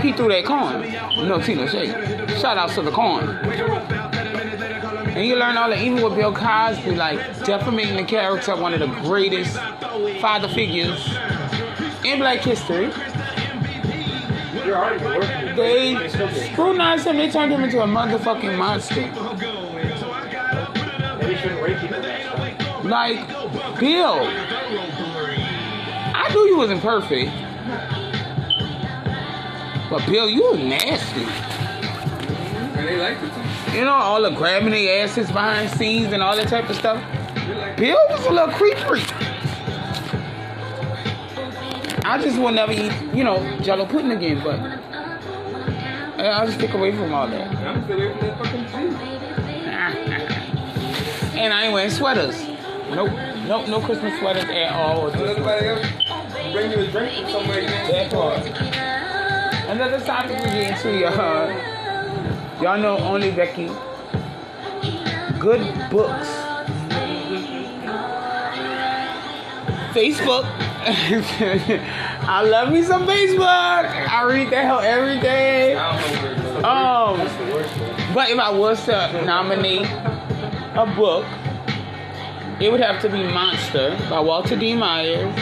He 0.00 0.12
threw 0.12 0.28
that 0.28 0.44
coin. 0.44 0.92
No 1.28 1.40
Tina 1.40 1.68
Shay. 1.68 1.88
Shout 2.38 2.56
out 2.56 2.70
to 2.70 2.82
the 2.82 2.90
coin. 2.90 3.28
And 5.18 5.26
you 5.26 5.36
learn 5.36 5.56
all 5.56 5.68
the 5.68 5.82
even 5.82 6.02
with 6.02 6.14
Bill 6.14 6.32
Cosby, 6.32 6.94
like 6.94 7.18
defamating 7.44 7.96
the 7.96 8.04
character 8.04 8.54
one 8.54 8.72
of 8.74 8.80
the 8.80 8.86
greatest 9.02 9.56
father 10.20 10.48
figures 10.48 11.04
in 12.04 12.18
black 12.20 12.40
history. 12.40 12.92
They 15.56 16.08
scrutinized 16.52 17.06
him, 17.06 17.16
they 17.16 17.30
turned 17.30 17.52
him 17.52 17.64
into 17.64 17.82
a 17.82 17.86
motherfucking 17.86 18.56
monster. 18.56 19.10
That. 22.00 22.84
Like, 22.84 23.28
Bill, 23.80 24.20
I 26.14 26.28
knew 26.32 26.46
you 26.46 26.56
wasn't 26.58 26.82
perfect. 26.82 27.32
But 29.90 30.04
Bill, 30.06 30.28
you 30.28 30.56
nasty. 30.56 31.26
You 33.76 33.84
know, 33.84 33.94
all 33.94 34.22
the 34.22 34.30
grabbing 34.30 34.70
their 34.70 35.04
asses 35.04 35.26
behind 35.28 35.70
scenes 35.70 36.12
and 36.12 36.22
all 36.22 36.36
that 36.36 36.48
type 36.48 36.68
of 36.68 36.76
stuff. 36.76 37.02
Bill 37.76 37.98
was 38.10 38.26
a 38.26 38.30
little 38.30 38.52
creepy. 38.54 39.02
I 42.04 42.18
just 42.22 42.38
will 42.38 42.52
never 42.52 42.72
eat, 42.72 42.92
you 43.14 43.24
know, 43.24 43.38
Jello 43.60 43.86
pudding 43.86 44.12
again, 44.12 44.42
but 44.42 44.58
I'll 46.20 46.46
just 46.46 46.58
stick 46.58 46.74
away 46.74 46.92
from 46.92 47.12
all 47.12 47.28
that. 47.28 47.54
And 51.38 51.54
I 51.54 51.66
ain't 51.66 51.72
wearing 51.72 51.90
sweaters. 51.90 52.36
Nope, 52.90 53.12
nope, 53.46 53.68
no 53.68 53.80
Christmas 53.80 54.18
sweaters 54.18 54.44
at 54.44 54.72
all. 54.72 55.08
bring 56.52 56.72
you 56.72 56.78
a 56.80 56.90
drink 56.90 57.14
from 57.14 57.30
somewhere. 57.30 59.17
Another 59.68 60.00
topic 60.00 60.30
we 60.30 60.44
get 60.50 60.78
into, 60.78 60.98
y'all. 60.98 61.50
Y'all 62.62 62.78
know 62.78 62.96
only 63.00 63.30
Becky. 63.30 63.66
Good 65.38 65.90
books. 65.90 66.26
Facebook. 69.92 70.46
I 70.86 72.42
love 72.48 72.72
me 72.72 72.82
some 72.82 73.06
Facebook. 73.06 73.44
I 73.44 74.22
read 74.22 74.48
that 74.52 74.64
hell 74.64 74.80
every 74.80 75.20
day. 75.20 75.74
Um, 75.74 77.18
but 78.14 78.30
if 78.30 78.38
I 78.38 78.50
was 78.50 78.82
to 78.86 79.22
nominate 79.26 79.82
a 79.82 80.90
book, 80.96 81.26
it 82.58 82.72
would 82.72 82.80
have 82.80 83.02
to 83.02 83.10
be 83.10 83.22
Monster 83.22 83.98
by 84.08 84.20
Walter 84.20 84.56
D. 84.56 84.74
Myers. 84.74 85.38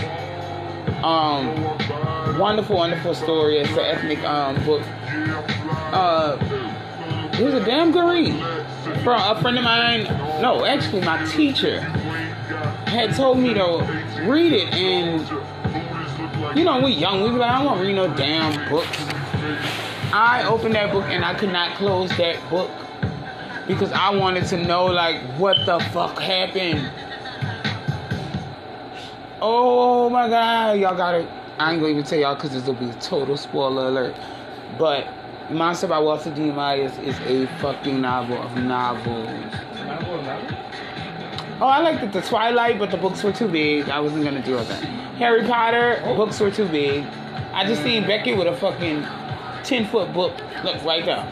Um, 1.05 1.55
wonderful, 2.39 2.77
wonderful 2.77 3.15
story. 3.15 3.59
It's 3.59 3.71
an 3.71 3.79
ethnic 3.81 4.23
um, 4.25 4.57
book. 4.65 4.83
Uh, 5.93 6.39
it 7.39 7.45
was 7.45 7.55
a 7.55 7.65
damn 7.65 7.93
good 7.93 8.09
read. 8.09 8.35
From 9.03 9.21
a 9.21 9.41
friend 9.41 9.59
of 9.59 9.65
mine, 9.65 10.05
no, 10.41 10.65
actually 10.65 11.03
my 11.03 11.25
teacher 11.27 11.81
had 12.87 13.15
told 13.15 13.39
me 13.39 13.55
to 13.55 14.25
read 14.27 14.53
it, 14.53 14.73
and 14.75 15.21
you 16.57 16.65
know 16.65 16.81
we 16.81 16.93
young, 16.93 17.23
we 17.23 17.31
be 17.31 17.37
like, 17.37 17.51
I 17.51 17.59
don't 17.59 17.67
want 17.67 17.81
to 17.81 17.87
read 17.87 17.95
no 17.95 18.15
damn 18.15 18.71
books. 18.71 18.99
I 20.13 20.47
opened 20.49 20.75
that 20.75 20.93
book 20.93 21.05
and 21.05 21.25
I 21.25 21.35
could 21.35 21.53
not 21.53 21.77
close 21.77 22.09
that 22.17 22.39
book 22.49 22.71
because 23.67 23.93
I 23.93 24.11
wanted 24.11 24.47
to 24.47 24.57
know 24.57 24.87
like 24.87 25.21
what 25.39 25.57
the 25.67 25.79
fuck 25.93 26.19
happened. 26.19 26.91
Oh 29.41 30.09
my 30.09 30.29
god, 30.29 30.79
y'all 30.79 30.97
gotta. 30.97 31.29
I 31.59 31.73
ain't 31.73 31.81
gonna 31.81 31.93
even 31.93 32.05
tell 32.05 32.19
y'all 32.19 32.35
because 32.35 32.53
this 32.53 32.67
will 32.67 32.75
be 32.75 32.91
a 32.91 32.95
total 32.95 33.37
spoiler 33.37 33.89
alert. 33.89 34.15
But 34.79 35.09
Monster 35.51 35.87
by 35.87 35.99
Walter 35.99 36.31
D. 36.35 36.51
Myers 36.51 36.97
is 36.99 37.19
a 37.21 37.47
fucking 37.59 38.01
novel 38.01 38.43
of 38.43 38.57
novels. 38.57 39.27
Novel, 39.77 40.23
novel? 40.23 40.59
Oh, 41.59 41.67
I 41.67 41.81
liked 41.81 42.03
it, 42.03 42.13
the 42.13 42.21
Twilight, 42.21 42.79
but 42.79 42.91
the 42.91 42.99
books 42.99 43.23
were 43.23 43.33
too 43.33 43.49
big. 43.49 43.89
I 43.89 44.01
wasn't 44.01 44.25
gonna 44.25 44.43
do 44.43 44.59
all 44.59 44.65
that. 44.65 44.83
Harry 45.17 45.47
Potter, 45.47 46.03
books 46.17 46.39
were 46.39 46.51
too 46.51 46.69
big. 46.69 47.07
I 47.53 47.65
just 47.65 47.83
seen 47.83 48.03
Becky 48.07 48.35
with 48.35 48.47
a 48.49 48.57
fucking 48.57 49.07
ten 49.65 49.87
foot 49.87 50.13
book. 50.13 50.35
Look 50.63 50.83
right 50.85 51.05
there. 51.07 51.25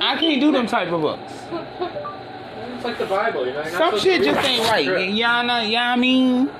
I 0.00 0.16
can't 0.20 0.40
do 0.40 0.52
them 0.52 0.66
type 0.66 0.92
of 0.92 1.00
books. 1.00 1.32
It's 2.74 2.84
like 2.84 2.98
the 2.98 3.06
Bible, 3.06 3.46
you 3.46 3.54
know. 3.54 3.64
Some 3.70 3.98
shit 3.98 4.22
just 4.22 4.46
ain't 4.46 4.68
right. 4.68 4.86
Yana, 4.86 5.70
yeah, 5.70 5.92
I 5.92 5.96
mean, 5.96 6.50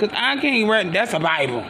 cause 0.00 0.10
I 0.14 0.36
can't 0.36 0.68
read. 0.68 0.92
That's 0.92 1.12
a 1.12 1.20
Bible. 1.20 1.64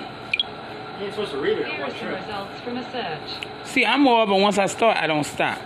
You 0.99 1.07
ain't 1.07 1.15
supposed 1.15 1.33
to 1.33 1.39
read 1.39 1.59
it 1.59 1.67
on 1.67 1.77
Here 1.77 1.85
are 1.85 1.91
some 1.91 2.09
results 2.09 2.61
from 2.61 2.77
a 2.77 2.93
search. 2.93 3.47
See, 3.65 3.85
I'm 3.85 4.03
more 4.03 4.23
of 4.23 4.31
a 4.31 4.37
once 4.37 4.59
I 4.59 4.67
start, 4.67 4.97
I 4.97 5.07
don't 5.07 5.25
stop. 5.25 5.59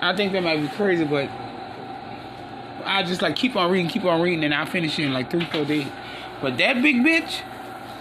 I 0.00 0.14
think 0.14 0.32
that 0.32 0.42
might 0.42 0.60
be 0.60 0.68
crazy, 0.68 1.04
but 1.04 1.30
I 2.84 3.02
just 3.04 3.22
like 3.22 3.36
keep 3.36 3.56
on 3.56 3.70
reading, 3.70 3.88
keep 3.88 4.04
on 4.04 4.20
reading, 4.20 4.44
and 4.44 4.54
I 4.54 4.66
finish 4.66 4.98
it 4.98 5.04
in 5.06 5.12
like 5.12 5.30
three, 5.30 5.46
four 5.46 5.64
days. 5.64 5.86
But 6.42 6.58
that 6.58 6.82
big 6.82 6.96
bitch, 6.96 7.40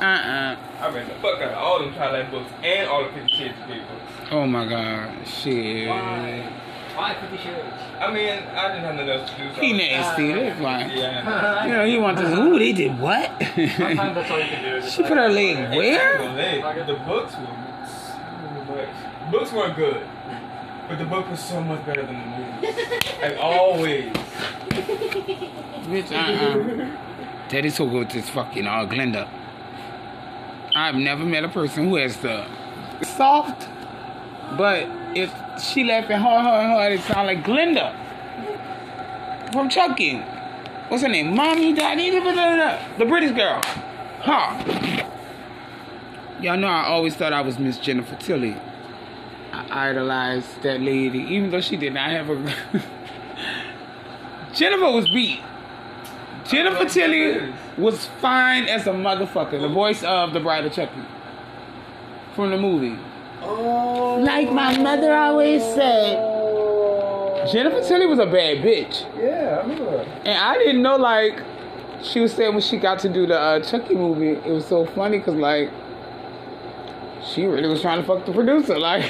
uh 0.01 0.03
uh 0.03 0.58
I 0.82 0.89
read 0.89 1.08
the 1.08 1.13
fuck 1.22 1.42
out 1.42 1.51
of 1.51 1.58
all 1.58 1.80
them 1.80 1.94
Twilight 1.94 2.30
books 2.30 2.51
and 2.62 2.89
all 2.89 3.06
the 3.06 3.12
Fifty 3.12 3.38
Shades 3.38 3.58
of 3.62 3.68
Grey 3.68 3.80
books. 3.80 4.32
Oh 4.32 4.46
my 4.46 4.68
god, 4.68 5.25
shit. 5.25 5.88
Why? 5.88 6.51
Why 6.96 7.16
Fifty 7.20 7.38
Shades? 7.38 7.74
I 8.00 8.14
mean, 8.14 8.30
I 8.30 8.68
didn't 8.68 8.84
have 8.84 8.96
nothing 8.96 9.10
else 9.10 9.30
to 9.32 9.38
do. 9.38 9.56
So 9.56 9.62
He 9.62 9.74
nasty, 9.74 10.32
that's 10.34 10.60
fine. 10.62 10.90
Yeah. 10.92 11.66
You 11.68 11.74
know, 11.74 11.86
he 11.86 11.98
wants 11.98 12.22
to, 12.22 12.28
ooh, 12.42 12.60
they 12.60 12.74
did 12.74 13.00
what? 13.00 13.32
Sometimes 13.40 14.16
that's 14.16 14.32
all 14.32 14.40
you 14.40 14.46
can 14.46 14.64
do. 14.64 14.76
is 14.78 14.84
just 14.86 14.96
she 14.98 15.04
put 15.04 15.18
her 15.18 15.30
leg 15.30 15.56
And 15.58 15.76
where? 15.76 16.18
the 16.18 16.24
leg, 16.34 16.88
The 16.88 16.94
books 17.06 17.36
were 17.36 17.48
but 18.68 18.88
books 19.32 19.52
weren't 19.52 19.76
good, 19.76 20.08
but 20.88 20.98
the 20.98 21.06
book 21.06 21.30
was 21.30 21.40
so 21.40 21.62
much 21.62 21.86
better 21.86 22.06
than 22.06 22.16
the 22.16 22.28
movie. 22.38 22.78
like 23.22 23.38
always. 23.40 24.12
Bitch, 25.90 26.12
uh-uh. 26.12 26.98
That 27.50 27.66
is 27.66 27.76
so 27.76 27.88
good, 27.90 28.10
this 28.10 28.30
fucking 28.30 28.66
uh, 28.68 28.86
Glenda. 28.86 29.28
I've 30.76 30.96
never 30.96 31.24
met 31.26 31.44
a 31.44 31.50
person 31.50 31.88
who 31.90 31.98
has 31.98 32.18
the 32.18 32.46
soft, 33.04 33.68
but 34.58 34.88
if 35.16 35.32
she 35.62 35.84
laughing 35.84 36.18
hard, 36.18 36.42
hard, 36.42 36.66
hard, 36.66 36.94
it 36.94 37.02
sound 37.02 37.28
like 37.28 37.44
Glinda 37.44 38.00
from 39.52 39.70
Chucky. 39.70 40.18
What's 40.90 41.04
her 41.04 41.10
name? 41.10 41.36
Mommy, 41.36 41.74
Daddy, 41.74 42.10
the 42.10 43.06
British 43.06 43.32
girl. 43.32 43.62
Huh. 44.22 45.10
Y'all 46.42 46.58
know 46.58 46.68
I 46.68 46.86
always 46.88 47.16
thought 47.16 47.34
I 47.34 47.42
was 47.42 47.58
Miss 47.58 47.78
Jennifer 47.78 48.16
Tilly. 48.16 48.56
I 49.52 49.90
idolized 49.90 50.62
that 50.64 50.82
lady, 50.82 51.20
even 51.20 51.52
though 51.52 51.62
she 51.62 51.78
did 51.78 51.94
not 51.94 52.10
have 52.10 52.30
a. 52.30 52.56
Jennifer 54.54 54.92
was 54.92 55.08
beat. 55.10 55.40
Jennifer 56.46 56.86
Tilly 56.86 57.54
was 57.78 58.08
fine 58.20 58.66
as 58.66 58.88
a 58.88 58.92
motherfucker. 58.92 59.62
The 59.62 59.70
voice 59.70 60.04
of 60.04 60.34
the 60.34 60.40
Bride 60.40 60.66
of 60.66 60.74
Chucky 60.74 61.02
from 62.36 62.50
the 62.52 62.58
movie. 62.58 62.98
Oh. 63.46 64.20
Like 64.22 64.52
my 64.52 64.78
mother 64.78 65.14
always 65.14 65.62
said, 65.62 66.32
Jennifer 67.52 67.82
Tilly 67.88 68.06
was 68.06 68.20
a 68.20 68.26
bad 68.26 68.58
bitch, 68.64 69.02
Yeah, 69.22 69.60
I 69.60 69.62
remember. 69.64 70.00
and 70.26 70.38
I 70.38 70.58
didn't 70.58 70.82
know 70.82 70.96
like 70.96 71.40
she 72.02 72.20
was 72.20 72.34
saying 72.34 72.54
when 72.54 72.62
she 72.62 72.78
got 72.78 73.00
to 73.00 73.10
do 73.10 73.26
the 73.28 73.38
uh, 73.40 73.60
Chucky 73.62 73.96
movie. 73.96 74.30
It 74.30 74.52
was 74.52 74.66
so 74.66 74.86
funny 74.86 75.18
because 75.20 75.36
like 75.36 75.70
she 77.26 77.46
really 77.46 77.68
was 77.68 77.82
trying 77.82 78.02
to 78.02 78.08
fuck 78.08 78.26
the 78.26 78.32
producer. 78.34 78.78
Like 78.80 79.04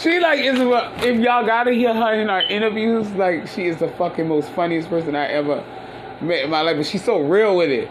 she 0.00 0.20
like 0.20 0.40
is 0.40 0.60
what 0.60 1.04
if 1.04 1.18
y'all 1.20 1.44
gotta 1.44 1.72
hear 1.72 1.92
her 1.94 2.12
in 2.14 2.30
our 2.30 2.42
interviews. 2.42 3.10
Like 3.12 3.46
she 3.48 3.66
is 3.66 3.76
the 3.78 3.88
fucking 3.92 4.28
most 4.28 4.48
funniest 4.50 4.88
person 4.88 5.14
I 5.16 5.26
ever 5.26 5.64
met 6.20 6.44
in 6.44 6.50
my 6.50 6.60
life. 6.62 6.76
But 6.76 6.86
she's 6.86 7.04
so 7.04 7.20
real 7.20 7.56
with 7.56 7.70
it. 7.70 7.88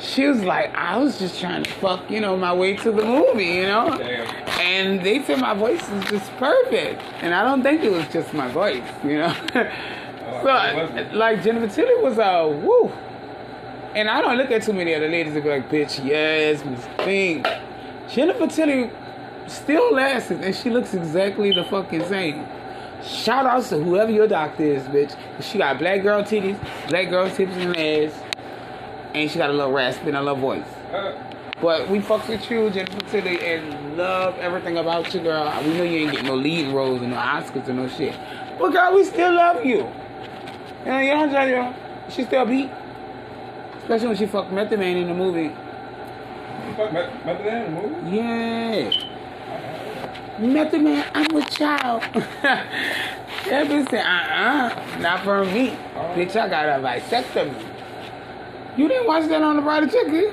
She 0.00 0.26
was 0.26 0.42
like, 0.42 0.74
I 0.74 0.96
was 0.96 1.18
just 1.18 1.38
trying 1.38 1.62
to 1.62 1.70
fuck, 1.72 2.10
you 2.10 2.20
know, 2.20 2.34
my 2.36 2.54
way 2.54 2.74
to 2.76 2.90
the 2.90 3.04
movie, 3.04 3.44
you 3.44 3.66
know. 3.66 3.96
Damn. 3.98 4.26
And 4.60 5.04
they 5.04 5.22
said 5.22 5.40
my 5.40 5.52
voice 5.52 5.86
is 5.90 6.04
just 6.06 6.30
perfect, 6.38 7.02
and 7.20 7.34
I 7.34 7.44
don't 7.44 7.62
think 7.62 7.84
it 7.84 7.92
was 7.92 8.08
just 8.08 8.32
my 8.32 8.48
voice, 8.48 8.82
you 9.04 9.18
know. 9.18 9.36
Oh, 10.22 10.42
so 10.42 10.76
wasn't. 10.76 11.14
like 11.14 11.42
Jennifer 11.42 11.74
Tilly 11.74 12.02
was 12.02 12.16
a 12.18 12.48
woo. 12.48 12.88
And 13.94 14.08
I 14.08 14.20
don't 14.20 14.36
look 14.36 14.50
at 14.52 14.62
too 14.62 14.72
many 14.72 14.94
other 14.94 15.08
ladies 15.08 15.34
and 15.34 15.42
be 15.42 15.50
like, 15.50 15.68
bitch, 15.68 16.04
yes, 16.04 16.64
Miss 16.64 16.84
Thing. 17.04 17.44
Jennifer 18.08 18.46
Tilly 18.46 18.90
still 19.48 19.92
lasts, 19.92 20.30
and 20.30 20.54
she 20.54 20.70
looks 20.70 20.94
exactly 20.94 21.52
the 21.52 21.64
fucking 21.64 22.04
same. 22.06 22.46
Shout 23.02 23.46
outs 23.46 23.70
to 23.70 23.82
whoever 23.82 24.10
your 24.10 24.28
doctor 24.28 24.62
is, 24.62 24.82
bitch. 24.84 25.16
She 25.42 25.58
got 25.58 25.78
black 25.78 26.02
girl 26.02 26.22
titties, 26.22 26.58
black 26.88 27.10
girl 27.10 27.28
titties 27.28 27.56
and 27.56 27.76
ass. 27.76 28.29
And 29.14 29.30
she 29.30 29.38
got 29.38 29.50
a 29.50 29.52
little 29.52 29.72
raspy 29.72 30.08
and 30.08 30.16
a 30.16 30.22
little 30.22 30.36
voice. 30.36 30.64
But 31.60 31.90
we 31.90 31.98
fucks 31.98 32.28
with 32.28 32.50
you, 32.50 32.70
Jennifer 32.70 33.00
Tilly, 33.10 33.44
and 33.44 33.96
love 33.96 34.34
everything 34.38 34.78
about 34.78 35.12
you, 35.12 35.20
girl. 35.20 35.52
We 35.62 35.74
know 35.74 35.82
you 35.82 35.98
ain't 36.00 36.12
getting 36.12 36.26
no 36.26 36.34
leading 36.34 36.72
roles 36.72 37.02
and 37.02 37.10
no 37.10 37.18
Oscars 37.18 37.68
and 37.68 37.76
no 37.76 37.88
shit. 37.88 38.14
But 38.58 38.70
girl, 38.70 38.94
we 38.94 39.04
still 39.04 39.34
love 39.34 39.64
you. 39.64 39.78
You 39.78 40.86
know, 40.86 40.98
you 41.00 41.10
don't 41.10 41.30
tell 41.30 41.46
you, 41.48 41.74
she 42.08 42.24
still 42.24 42.46
beat. 42.46 42.70
Especially 43.78 44.06
when 44.06 44.16
she 44.16 44.26
fucked 44.26 44.52
Method 44.52 44.78
Man 44.78 44.96
in 44.96 45.08
the 45.08 45.14
movie. 45.14 45.42
you 45.42 45.52
fuck 46.76 46.92
Method 46.92 47.26
Method 47.26 47.44
Man 47.44 47.66
in 47.66 47.74
the 47.74 47.80
movie? 47.82 48.16
Yeah. 48.16 48.90
Method 50.38 50.82
Man, 50.82 51.10
I'm 51.14 51.36
a 51.36 51.42
child. 51.50 52.02
that 52.42 52.66
bitch 53.44 53.90
said, 53.90 54.06
uh-uh, 54.06 54.98
not 55.00 55.24
for 55.24 55.44
me. 55.44 55.76
Oh. 55.94 56.14
Bitch, 56.16 56.36
I 56.36 56.48
got 56.48 56.68
a 56.68 56.82
vasectomy. 56.82 57.69
You 58.80 58.88
didn't 58.88 59.06
watch 59.06 59.28
that 59.28 59.42
on 59.42 59.56
the 59.56 59.62
Bride 59.62 59.82
of 59.82 59.90
Chicken? 59.90 60.32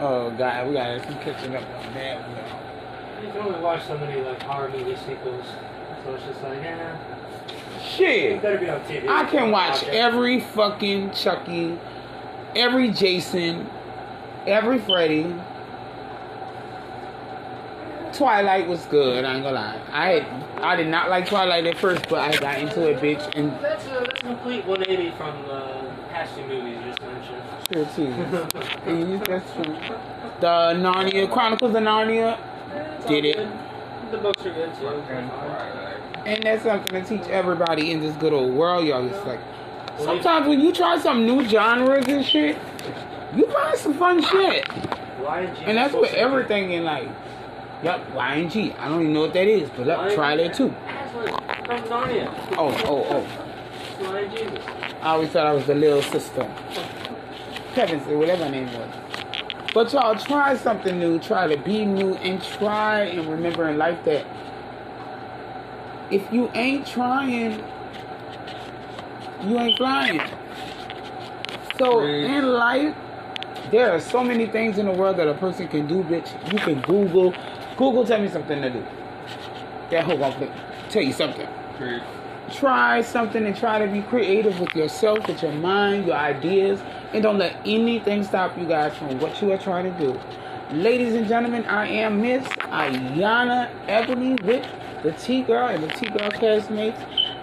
Oh, 0.00 0.34
God, 0.36 0.66
we 0.66 0.72
gotta 0.74 0.98
keep 0.98 1.20
catching 1.20 1.54
up 1.54 1.62
on 1.62 1.94
that. 1.94 2.18
one. 2.28 3.24
You 3.24 3.30
can 3.30 3.42
only 3.42 3.60
watch 3.60 3.86
so 3.86 3.96
many 3.96 4.20
like 4.22 4.42
horror 4.42 4.68
movie 4.70 4.96
sequels, 5.06 5.46
so 6.04 6.14
it's 6.14 6.24
just 6.24 6.42
like, 6.42 6.58
eh. 6.58 6.96
It 7.76 7.82
Shit. 7.84 8.42
better 8.42 8.58
be 8.58 8.68
on 8.68 8.80
TV. 8.80 9.06
I 9.08 9.24
can 9.26 9.52
watch 9.52 9.84
it. 9.84 9.90
every 9.90 10.40
fucking 10.40 11.12
Chucky, 11.12 11.78
every 12.56 12.90
Jason, 12.90 13.70
every 14.44 14.80
Freddy. 14.80 15.32
Twilight 18.14 18.66
was 18.66 18.84
good, 18.86 19.24
I 19.24 19.34
ain't 19.34 19.44
gonna 19.44 19.54
lie. 19.54 19.80
I 19.92 20.08
had, 20.08 20.26
I 20.60 20.74
did 20.74 20.88
not 20.88 21.08
like 21.08 21.28
Twilight 21.28 21.66
at 21.66 21.78
first, 21.78 22.08
but 22.08 22.18
I 22.18 22.36
got 22.36 22.58
into 22.58 22.90
it, 22.90 23.00
bitch, 23.00 23.32
and 23.36 23.52
That's 23.62 23.86
a, 23.86 23.90
that's 23.90 24.22
a 24.22 24.26
complete 24.26 24.66
180 24.66 25.16
from 25.16 25.40
the 25.46 25.88
past 26.10 26.34
two 26.34 26.42
movies 26.42 26.64
you 26.64 26.74
just 26.74 26.76
mentioned. 26.76 26.77
Sure 27.72 27.84
too. 27.94 28.10
That's 29.26 29.52
true. 29.54 29.76
The 30.40 30.74
Narnia 30.76 31.30
Chronicles 31.30 31.74
of 31.74 31.82
Narnia 31.82 32.38
Did 33.08 33.24
it. 33.24 33.36
good. 33.36 33.52
The 34.10 34.18
books 34.18 34.46
are 34.46 34.54
good 34.54 34.74
too. 34.76 34.86
And 36.26 36.42
that's 36.42 36.62
something 36.62 37.02
to 37.02 37.08
teach 37.08 37.28
everybody 37.28 37.90
in 37.90 38.00
this 38.00 38.14
good 38.16 38.32
old 38.32 38.52
world, 38.54 38.86
y'all. 38.86 39.06
It's 39.06 39.26
like 39.26 39.40
sometimes 39.98 40.46
when 40.46 40.60
you 40.60 40.72
try 40.72 40.98
some 40.98 41.26
new 41.26 41.46
genres 41.48 42.06
and 42.06 42.24
shit, 42.24 42.56
you 43.36 43.46
find 43.50 43.78
some 43.78 43.94
fun 43.94 44.22
shit. 44.22 44.68
And 44.68 45.76
that's 45.76 45.94
with 45.94 46.14
everything 46.14 46.72
in 46.72 46.84
life. 46.84 47.10
Yep, 47.82 48.12
YNG. 48.12 48.78
I 48.78 48.88
don't 48.88 49.02
even 49.02 49.12
know 49.12 49.20
what 49.20 49.32
that 49.34 49.46
is, 49.46 49.70
but 49.70 49.86
Lion 49.86 50.14
try 50.14 50.36
that 50.36 50.54
too. 50.54 50.74
From 51.12 51.82
Narnia. 51.84 52.32
Oh, 52.56 52.74
oh, 52.86 53.06
oh. 53.10 53.44
I 55.02 55.10
always 55.10 55.30
thought 55.30 55.46
I 55.46 55.52
was 55.52 55.66
the 55.66 55.74
little 55.74 56.02
sister. 56.02 56.48
Kevin 57.78 58.00
whatever 58.18 58.42
her 58.42 58.50
name 58.50 58.66
was. 58.72 58.92
But 59.72 59.92
y'all 59.92 60.16
try 60.16 60.56
something 60.56 60.98
new, 60.98 61.20
try 61.20 61.46
to 61.46 61.56
be 61.62 61.84
new, 61.84 62.14
and 62.14 62.42
try 62.42 63.02
and 63.02 63.30
remember 63.30 63.68
in 63.68 63.78
life 63.78 64.04
that 64.04 64.26
if 66.10 66.26
you 66.32 66.50
ain't 66.54 66.88
trying, 66.88 67.62
you 69.44 69.58
ain't 69.60 69.76
flying. 69.78 70.20
So 71.78 72.00
in 72.04 72.48
life, 72.48 72.96
there 73.70 73.92
are 73.92 74.00
so 74.00 74.24
many 74.24 74.46
things 74.46 74.78
in 74.78 74.86
the 74.86 74.92
world 74.92 75.16
that 75.18 75.28
a 75.28 75.34
person 75.34 75.68
can 75.68 75.86
do, 75.86 76.02
bitch. 76.02 76.52
You 76.52 76.58
can 76.58 76.80
Google. 76.80 77.32
Google 77.76 78.04
tell 78.04 78.20
me 78.20 78.28
something 78.28 78.60
to 78.60 78.70
do. 78.70 78.84
That 79.90 80.02
hoe 80.02 80.16
gonna 80.16 80.52
tell 80.90 81.02
you 81.02 81.12
something 81.12 81.46
try 82.50 83.02
something 83.02 83.46
and 83.46 83.56
try 83.56 83.78
to 83.78 83.86
be 83.92 84.02
creative 84.02 84.58
with 84.60 84.74
yourself, 84.74 85.26
with 85.28 85.42
your 85.42 85.52
mind, 85.52 86.06
your 86.06 86.16
ideas, 86.16 86.80
and 87.12 87.22
don't 87.22 87.38
let 87.38 87.56
anything 87.64 88.22
stop 88.24 88.56
you 88.58 88.66
guys 88.66 88.96
from 88.96 89.18
what 89.20 89.40
you 89.40 89.50
are 89.52 89.58
trying 89.58 89.92
to 89.92 89.98
do. 89.98 90.18
Ladies 90.76 91.14
and 91.14 91.26
gentlemen, 91.26 91.64
I 91.64 91.88
am 91.88 92.20
Miss 92.20 92.46
Ayana 92.46 93.70
Ebony 93.88 94.36
with 94.44 94.66
the 95.02 95.12
T 95.12 95.42
Girl 95.42 95.68
and 95.68 95.82
the 95.82 95.88
T 95.88 96.08
Girl 96.10 96.30
castmates, 96.30 96.98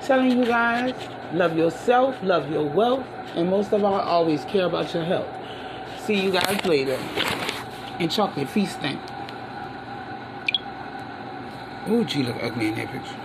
telling 0.06 0.38
you 0.38 0.46
guys 0.46 0.94
love 1.34 1.58
yourself, 1.58 2.16
love 2.22 2.50
your 2.52 2.66
wealth, 2.66 3.06
and 3.36 3.50
most 3.50 3.74
of 3.74 3.84
all, 3.84 4.00
always 4.00 4.46
care 4.46 4.66
about 4.66 4.94
your 4.94 5.04
health. 5.04 5.28
See 6.00 6.22
you 6.22 6.32
guys 6.32 6.64
later. 6.66 7.00
And 8.00 8.12
chocolate 8.12 8.50
feasting. 8.50 9.00
Ooh, 11.90 12.04
G 12.04 12.24
look 12.24 12.36
ugly 12.42 12.68
in 12.68 12.76
that 12.76 12.92
picture. 12.92 13.25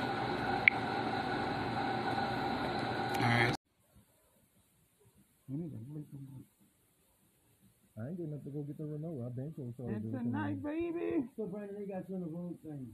I 8.00 8.08
ain't 8.08 8.16
getting 8.16 8.32
up 8.32 8.44
to 8.44 8.50
go 8.50 8.62
get 8.64 8.78
the 8.78 8.86
remote. 8.88 9.20
I've 9.26 9.36
been 9.36 9.52
to 9.60 9.74
so 9.76 9.84
And 9.84 10.00
tonight, 10.00 10.64
baby. 10.64 11.28
So 11.36 11.44
Brandon, 11.44 11.76
they 11.76 11.84
got 11.84 12.08
you 12.08 12.16
on 12.16 12.24
the 12.24 12.32
road 12.32 12.56
thing. 12.64 12.88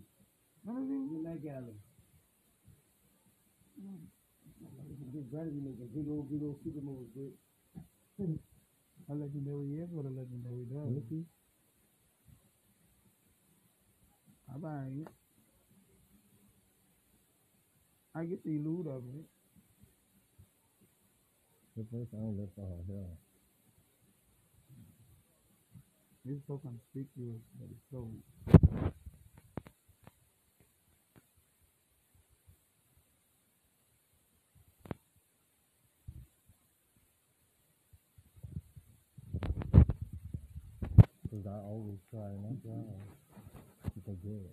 Let 0.66 0.82
me 0.82 0.98
see. 1.06 1.14
In 1.14 1.22
that 1.22 1.38
galley. 1.46 1.78
Big 5.14 5.30
Brandon 5.30 5.54
be 5.54 5.62
making 5.62 5.94
big 5.94 6.10
old, 6.10 6.26
big 6.26 6.42
old 6.42 6.58
super 6.64 6.82
moves, 6.82 7.06
bitch. 7.14 7.38
A 9.08 9.14
legendary 9.14 9.78
is 9.78 9.88
what 9.92 10.04
a 10.04 10.10
legendary 10.10 10.66
does. 10.66 10.90
Lucky. 10.90 11.22
I 14.52 14.58
buy 14.58 14.82
it. 14.98 15.08
I 18.16 18.24
get 18.24 18.42
the 18.42 18.58
loot 18.58 18.88
of 18.88 19.04
it. 19.14 19.26
The 21.76 21.84
first 21.92 22.10
I 22.14 22.16
don't 22.16 22.36
live 22.36 22.48
for 22.56 22.62
her 22.66 22.82
hell. 22.88 23.18
It's 26.28 26.42
so 26.48 26.58
conspicuous, 26.58 27.40
but 27.60 27.68
it's 27.70 27.86
so. 27.90 28.10
Cause 41.30 41.46
I 41.46 41.58
always 41.68 41.98
try 42.10 42.26
and 42.26 42.42
I 42.46 42.52
try 42.62 42.82
to 43.94 44.00
forget. 44.04 44.50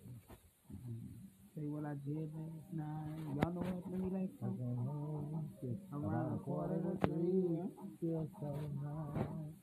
Say 1.55 1.65
what 1.69 1.85
I 1.85 1.95
did 2.05 2.29
last 2.33 2.69
night. 2.73 3.17
Y'all 3.33 3.53
know 3.53 3.61
what 3.61 3.73
happened 3.73 3.93
to 3.93 3.97
me 3.97 4.09
last 4.13 4.33
I 4.41 4.45
night? 4.45 4.57
go 4.57 6.05
Around 6.05 6.33
a 6.33 6.37
quarter 6.37 6.77
to 6.81 7.07
three. 7.07 7.57
Feel 8.01 8.29
so 8.39 8.59
high. 8.83 9.62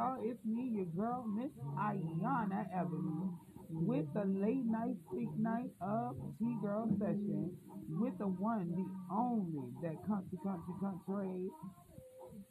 y'all? 0.00 0.16
It's 0.24 0.40
me, 0.44 0.72
your 0.72 0.88
girl, 0.96 1.24
Miss 1.28 1.52
Ayana 1.76 2.64
Ebony, 2.72 3.28
with 3.68 4.06
the 4.14 4.24
late 4.24 4.64
night 4.64 4.96
freak 5.10 5.28
night 5.36 5.70
of 5.80 6.16
T 6.38 6.56
Girl 6.62 6.88
session 6.98 7.52
with 8.00 8.16
the 8.18 8.26
one, 8.26 8.72
the 8.72 8.86
only, 9.12 9.66
that 9.82 9.98
country, 10.06 10.38
country, 10.42 10.74
country. 10.80 11.50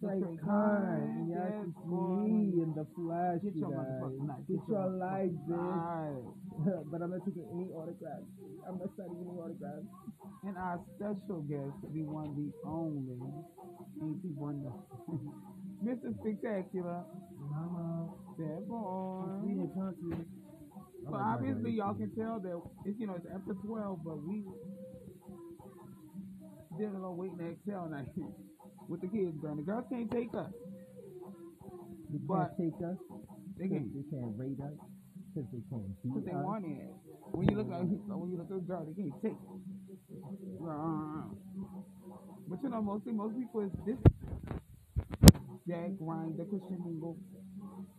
Like 0.01 0.23
kind, 0.47 1.27
yes, 1.27 1.43
yes, 1.43 1.67
it's 1.67 1.83
me 1.83 2.55
in 2.63 2.71
the 2.71 2.88
flash, 2.95 3.43
Get 3.43 3.51
you 3.51 3.67
your 3.67 3.75
motherfucking 3.75 4.27
life. 4.31 4.47
Get 4.47 4.63
your 4.69 4.88
life, 4.95 5.35
bitch. 5.43 6.23
But 6.91 7.01
I'm 7.01 7.12
not 7.12 7.19
taking 7.27 7.43
any 7.51 7.67
autographs. 7.75 8.23
I'm 8.67 8.79
not 8.79 8.91
signing 8.95 9.27
any 9.27 9.35
autographs. 9.35 9.88
And 10.47 10.55
our 10.55 10.79
special 10.95 11.43
guest, 11.51 11.75
the 11.91 12.03
one, 12.07 12.31
the 12.31 12.47
only, 12.63 13.19
ain't 13.99 14.23
people 14.23 14.55
in 15.81 15.87
the 15.87 15.91
Mr. 15.95 16.13
Spectacular. 16.21 17.03
Mama, 17.39 18.09
That 18.37 18.67
boy. 18.67 19.25
So 21.09 21.15
obviously 21.15 21.71
y'all 21.71 21.95
can 21.95 22.11
tell 22.15 22.39
that 22.41 22.61
it's 22.85 22.99
you 22.99 23.07
know 23.07 23.15
it's 23.15 23.25
after 23.33 23.53
twelve, 23.65 23.99
but 24.03 24.17
we 24.23 24.43
did 26.77 26.89
a 26.89 26.93
little 26.93 27.15
wait 27.15 27.31
and 27.33 27.51
exhale 27.51 27.87
night 27.89 28.07
with 28.89 29.01
the 29.01 29.07
kids, 29.07 29.37
girl. 29.41 29.55
The 29.55 29.63
girls 29.63 29.85
can't 29.91 30.11
take 30.11 30.33
us. 30.35 30.51
They 32.11 32.19
But 32.27 32.55
can't 32.57 32.57
take 32.57 32.81
us. 32.87 32.97
they 33.57 33.67
They 33.67 33.69
can't. 33.69 33.91
can't 34.11 34.33
rate 34.37 34.59
us. 34.61 34.77
Since 35.35 35.47
they 35.53 35.61
can't 35.69 35.93
see 36.03 36.09
Cause 36.13 36.23
they 36.25 36.31
us. 36.31 36.43
want 36.43 36.65
it. 36.65 36.93
When 37.31 37.47
you 37.49 37.57
look 37.57 37.71
at 37.71 37.81
when 37.85 38.29
you 38.31 38.37
look 38.37 38.49
at 38.51 38.55
the 38.55 38.65
girl, 38.67 38.85
they 38.85 39.01
can't 39.01 39.21
take. 39.21 39.31
it. 39.33 39.37
But 42.49 42.59
you 42.63 42.69
know, 42.69 42.81
mostly 42.81 43.13
most 43.13 43.37
people 43.37 43.61
is 43.61 43.71
this 43.85 43.97
Jack 45.69 45.93
grind 46.01 46.34
the 46.38 46.45
Christian 46.49 46.82
mingle. 46.82 47.13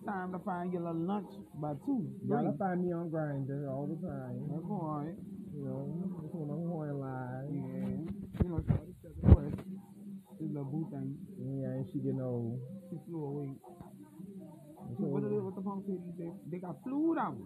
Time 0.04 0.32
to 0.32 0.40
find 0.40 0.72
your 0.72 0.82
little 0.82 1.06
lunch 1.06 1.30
by 1.54 1.70
two. 1.86 2.02
Y'all 2.26 2.50
find 2.58 2.82
me 2.82 2.90
on 2.90 3.10
Grindr 3.14 3.70
all 3.70 3.86
the 3.86 3.94
time. 4.02 4.42
That's 4.50 4.66
all 4.66 5.06
right. 5.06 5.14
You 5.54 5.62
know, 5.62 5.86
that's 6.18 6.34
when 6.34 6.50
I'm 6.50 6.66
horn 6.66 6.98
live. 6.98 7.46
Yeah. 7.46 8.42
You 8.42 8.48
know, 8.50 8.58
so 8.66 8.74
this 8.74 8.98
is 9.06 9.14
the 9.22 9.34
West. 9.38 9.54
This 10.40 10.50
little 10.50 10.66
boo 10.66 10.88
thing. 10.90 11.14
Yeah, 11.38 11.78
and 11.78 11.86
she 11.94 12.00
old. 12.18 12.58
She 12.90 12.96
flew 13.06 13.22
away. 13.22 13.54
See, 14.98 15.06
what 15.06 15.22
is 15.22 15.30
so- 15.30 15.44
with 15.46 15.54
the 15.54 15.62
punk 15.62 15.86
cities, 15.86 16.16
they, 16.18 16.30
they 16.50 16.58
got 16.58 16.82
flued 16.82 17.18
out. 17.18 17.38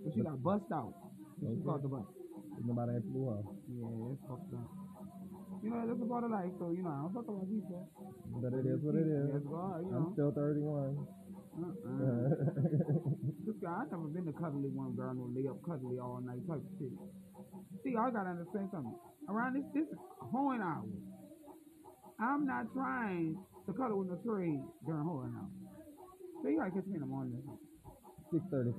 But 0.00 0.14
she 0.14 0.22
got 0.22 0.40
bust 0.42 0.64
out. 0.72 0.94
She 1.40 1.46
Okay. 1.46 1.60
caught 1.66 1.82
the 1.82 1.88
bus. 1.88 2.06
Nobody 2.64 2.92
flew 3.12 3.36
her. 3.36 3.42
Yeah, 3.68 4.12
it's 4.16 4.22
fucked 4.24 4.54
up. 4.54 4.87
You 5.62 5.70
know, 5.70 5.82
that's 5.86 5.98
a 6.00 6.06
part 6.06 6.24
of 6.24 6.30
life, 6.30 6.54
so, 6.58 6.70
you 6.70 6.82
know, 6.86 6.90
I 6.94 7.02
don't 7.02 7.14
fuck 7.14 7.26
about 7.26 7.48
people. 7.50 7.82
But 8.38 8.52
it 8.54 8.66
is 8.66 8.78
what 8.82 8.94
it 8.94 9.08
is. 9.10 9.26
Yes, 9.34 9.42
God, 9.50 9.82
you 9.82 9.90
I'm 9.90 10.04
know. 10.06 10.14
still 10.14 10.32
31. 10.32 10.94
Uh-uh. 11.58 12.30
Guy, 13.58 13.66
I 13.66 13.90
never 13.90 14.06
been 14.14 14.22
the 14.22 14.36
cuddly 14.38 14.70
one 14.70 14.94
girl, 14.94 15.10
no 15.18 15.26
lay 15.34 15.50
up 15.50 15.58
cuddly 15.66 15.98
all 15.98 16.22
night 16.22 16.38
type 16.46 16.62
shit. 16.78 16.94
See, 17.82 17.98
I 17.98 18.06
gotta 18.14 18.38
understand 18.38 18.70
something. 18.70 18.94
Around 19.26 19.58
this, 19.58 19.66
this 19.74 19.90
hoeing 20.30 20.62
hour. 20.62 20.86
I'm 22.22 22.46
not 22.46 22.70
trying 22.70 23.34
to 23.66 23.72
cuddle 23.74 23.98
with 23.98 24.14
no 24.14 24.18
trade 24.22 24.62
during 24.86 25.02
hoeing 25.02 25.34
hour. 25.34 25.50
So 26.38 26.54
you 26.54 26.62
gotta 26.62 26.70
catch 26.70 26.86
me 26.86 26.94
in 26.94 27.02
the 27.02 27.10
morning. 27.10 27.34
or 27.42 27.58
something. 27.58 27.66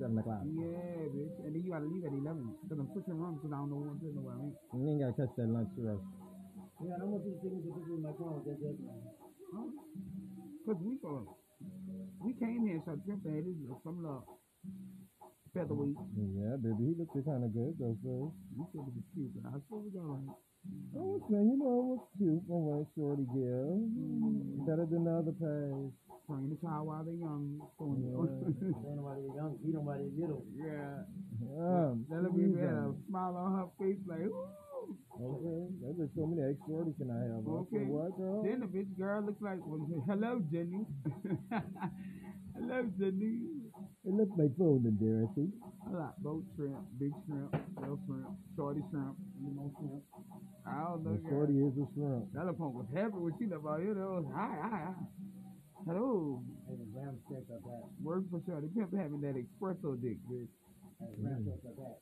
7 0.00 0.16
o'clock. 0.16 0.40
Yeah, 0.48 1.12
bitch. 1.12 1.36
And 1.44 1.52
then 1.52 1.60
you 1.60 1.68
gotta 1.76 1.84
leave 1.84 2.08
at 2.08 2.16
11. 2.16 2.24
Because 2.64 2.78
I'm 2.80 2.88
switching 2.96 3.20
rooms 3.20 3.44
because 3.44 3.52
I 3.52 3.60
don't 3.60 3.68
know 3.68 3.84
when 3.84 4.00
to 4.00 4.08
know 4.16 4.24
where 4.24 4.40
I'm 4.40 4.48
at. 4.48 4.56
You 4.72 4.88
ain't 4.88 5.00
gotta 5.04 5.16
catch 5.20 5.36
that 5.36 5.48
lunch 5.52 5.68
rush. 5.76 6.00
Yeah, 6.80 6.96
I'm 6.96 7.12
gonna 7.12 7.20
see 7.24 7.32
the 7.36 7.40
signature 7.44 7.72
picture 7.76 7.96
in 7.96 8.02
my 8.02 8.12
car 8.16 8.32
with 8.40 8.48
that 8.48 8.56
jacket 8.56 8.88
on. 8.88 9.68
Because 10.64 10.80
we 10.80 10.96
go, 11.02 11.36
we 12.24 12.32
came 12.40 12.64
here, 12.64 12.80
so 12.88 12.96
Trip 13.04 13.20
had 13.24 13.44
his 13.44 13.56
some 13.84 14.00
love. 14.00 14.24
Featherweight. 15.52 15.98
Yeah, 16.14 16.56
baby, 16.62 16.94
he 16.94 16.94
looked 16.96 17.12
kind 17.26 17.42
of 17.44 17.50
good 17.52 17.74
though, 17.76 17.96
so. 18.06 18.32
You 18.56 18.64
said 18.72 18.86
it 18.86 18.94
was 18.96 19.04
cute, 19.12 19.32
but 19.34 19.50
I 19.50 19.58
swear 19.66 19.82
we 19.82 19.90
got 19.90 20.06
right. 20.08 20.30
I 20.94 21.00
was 21.02 21.22
saying, 21.28 21.48
you 21.50 21.58
know, 21.58 21.72
it 21.74 21.86
was 21.90 22.04
cute 22.16 22.42
from 22.46 22.60
what 22.70 22.86
Shorty 22.94 23.26
give. 23.34 23.80
Better 24.68 24.86
than 24.86 25.04
the 25.04 25.14
other 25.20 25.34
page. 25.34 25.90
Train 26.28 26.46
the 26.52 26.58
child 26.62 26.86
while 26.86 27.02
they're 27.02 27.18
young. 27.18 27.58
So 27.80 27.90
Yeah. 27.98 28.24
Ain't 28.78 28.96
nobody 28.96 29.26
young, 29.34 29.52
be 29.58 29.72
nobody 29.74 30.06
little. 30.14 30.44
yeah. 30.54 31.02
Um, 31.58 32.06
That'll 32.08 32.30
be 32.30 32.46
better. 32.54 32.94
Smile 33.08 33.34
on 33.36 33.50
her 33.58 33.68
face 33.80 33.98
like, 34.06 34.30
ooh. 34.30 34.69
Okay, 35.20 35.68
that 35.84 35.92
just 36.00 36.16
told 36.16 36.32
me 36.32 36.40
that 36.40 36.56
Shorty 36.64 36.96
can 36.96 37.12
I 37.12 37.28
have. 37.28 37.44
Okay. 37.44 37.84
what, 37.84 38.16
girl? 38.16 38.40
Then 38.40 38.64
the 38.64 38.70
bitch 38.72 38.88
girl 38.96 39.20
looks 39.20 39.42
like, 39.44 39.60
well, 39.60 39.84
hello, 40.08 40.40
Jenny. 40.48 40.88
hello, 42.56 42.88
Jenny. 42.96 43.60
It 44.00 44.16
looks 44.16 44.32
like 44.40 44.56
food 44.56 44.88
in 44.88 44.96
there, 44.96 45.28
I 45.28 45.28
think. 45.36 45.52
I 45.60 45.92
like 45.92 46.16
boat 46.24 46.40
shrimp, 46.56 46.88
big 46.96 47.12
shrimp, 47.28 47.52
little 47.76 48.00
shrimp, 48.08 48.32
shorty 48.56 48.80
shrimp, 48.88 49.20
you 49.44 49.52
know, 49.52 49.68
shrimp. 49.76 50.00
I 50.64 50.88
don't 50.88 51.04
know. 51.04 51.20
The. 51.20 51.28
Shorty 51.28 51.56
is 51.68 51.76
a 51.76 51.84
shrimp. 51.92 52.32
That 52.32 52.48
little 52.48 52.56
punk 52.56 52.80
was 52.80 52.88
happy 52.96 53.20
when 53.20 53.36
she 53.36 53.44
left 53.44 53.68
out 53.68 53.84
here. 53.84 53.92
That 53.92 54.08
was, 54.08 54.24
hi, 54.32 54.56
hi, 54.56 54.68
hi. 54.72 54.92
Hello. 55.84 56.40
Hey, 56.64 56.80
the 56.80 56.88
ram 56.96 57.20
steak 57.28 57.44
up 57.52 57.60
that. 57.60 57.84
Work 58.00 58.24
for 58.32 58.40
sure. 58.48 58.60
The 58.64 58.72
pimp 58.72 58.96
having 58.96 59.20
that 59.20 59.36
espresso 59.36 60.00
dick, 60.00 60.16
bitch. 60.24 60.48
Hey, 60.96 61.12
the 61.12 61.28
ram 61.28 61.44
steak 61.44 61.60
up 61.68 61.76
that. 61.76 62.00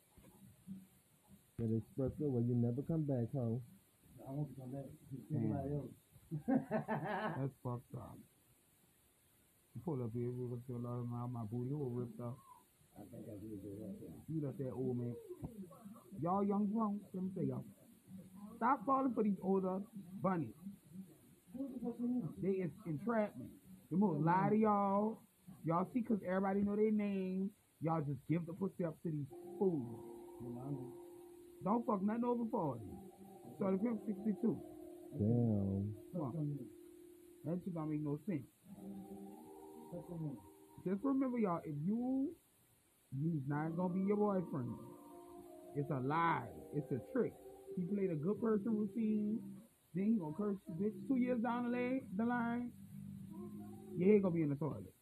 That 1.59 1.75
espresso 1.75 2.31
where 2.31 2.43
you 2.47 2.55
never 2.55 2.83
come 2.87 3.03
back 3.03 3.35
home. 3.35 3.61
I 4.23 4.31
want 4.31 4.47
to 4.47 4.61
come 4.63 4.71
back. 4.71 4.87
Anybody 5.35 5.75
else? 5.75 5.91
That's 6.47 7.57
fucked 7.67 7.95
up. 7.99 8.15
Pull 9.85 10.03
up 10.05 10.11
here, 10.15 10.31
was 10.31 10.61
still 10.65 10.87
out 10.87 11.07
my, 11.11 11.27
my 11.27 11.43
booty 11.51 11.75
hole 11.75 11.91
ripped 11.91 12.21
off. 12.21 12.39
I 12.95 13.03
think 13.11 13.27
I 13.27 13.43
did 13.43 13.59
do 13.63 13.75
that. 13.75 13.95
Yeah. 13.99 14.15
You 14.31 14.47
left 14.47 14.59
that 14.59 14.71
old 14.71 14.99
man. 14.99 15.15
Y'all 16.23 16.45
young 16.45 16.67
drunk, 16.71 17.03
let 17.15 17.25
me 17.25 17.31
tell 17.35 17.45
y'all. 17.45 17.65
Stop 18.57 18.87
falling 18.87 19.15
for 19.15 19.25
these 19.25 19.39
older 19.43 19.81
bunnies. 20.23 20.55
They 22.43 22.63
is 22.63 22.71
entrapment. 22.87 23.51
They 23.91 23.97
most 23.97 24.23
lie 24.25 24.49
to 24.51 24.57
y'all. 24.57 25.19
Y'all 25.65 25.89
see, 25.93 26.03
cause 26.03 26.19
everybody 26.27 26.61
know 26.61 26.77
their 26.77 26.93
name. 26.93 27.51
Y'all 27.81 28.01
just 28.01 28.19
give 28.31 28.47
the 28.47 28.53
pussy 28.53 28.85
up 28.85 28.95
to 29.03 29.11
these 29.11 29.27
fools. 29.59 30.19
Don't 31.65 31.85
fuck 31.87 32.03
nothing 32.03 32.25
over 32.25 32.45
40. 32.51 32.81
So 33.59 33.71
the 33.73 33.79
pimp 33.79 34.01
62. 34.07 34.57
Damn. 35.19 35.95
Come 36.13 36.23
on. 36.23 36.59
That 37.45 37.61
shit 37.65 37.75
don't 37.75 37.91
make 37.91 38.03
no 38.03 38.19
sense. 38.27 38.47
Just 40.87 41.01
remember, 41.03 41.39
y'all, 41.39 41.61
if 41.65 41.75
you, 41.85 42.31
he's 43.11 43.43
not 43.49 43.77
gonna 43.77 43.95
be 43.95 44.01
your 44.07 44.17
boyfriend. 44.17 44.71
It's 45.77 45.91
a 45.91 46.01
lie. 46.01 46.47
It's 46.75 46.91
a 46.93 47.01
trick. 47.13 47.33
He 47.77 47.83
played 47.95 48.11
a 48.11 48.15
good 48.15 48.41
person 48.41 48.77
routine. 48.77 49.41
Then 49.95 50.05
he 50.13 50.19
gonna 50.19 50.35
curse 50.37 50.57
you, 50.69 50.75
bitch. 50.75 51.09
Two 51.09 51.17
years 51.17 51.41
down 51.43 51.71
the, 51.71 51.77
leg, 51.77 52.05
the 52.17 52.25
line, 52.25 52.71
your 53.97 54.13
head 54.13 54.23
gonna 54.23 54.35
be 54.35 54.43
in 54.43 54.51
the 54.51 54.57
toilet. 54.57 54.93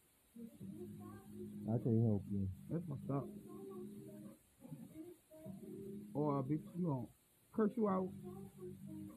I 1.68 1.78
can't 1.82 2.02
help 2.06 2.22
you. 2.30 2.48
That's 2.70 2.84
fucked 2.88 3.10
up. 3.10 3.26
Or 6.16 6.42
bitch, 6.42 6.64
you 6.78 6.86
gonna 6.88 7.06
curse 7.52 7.70
you 7.76 7.88
out. 7.88 8.08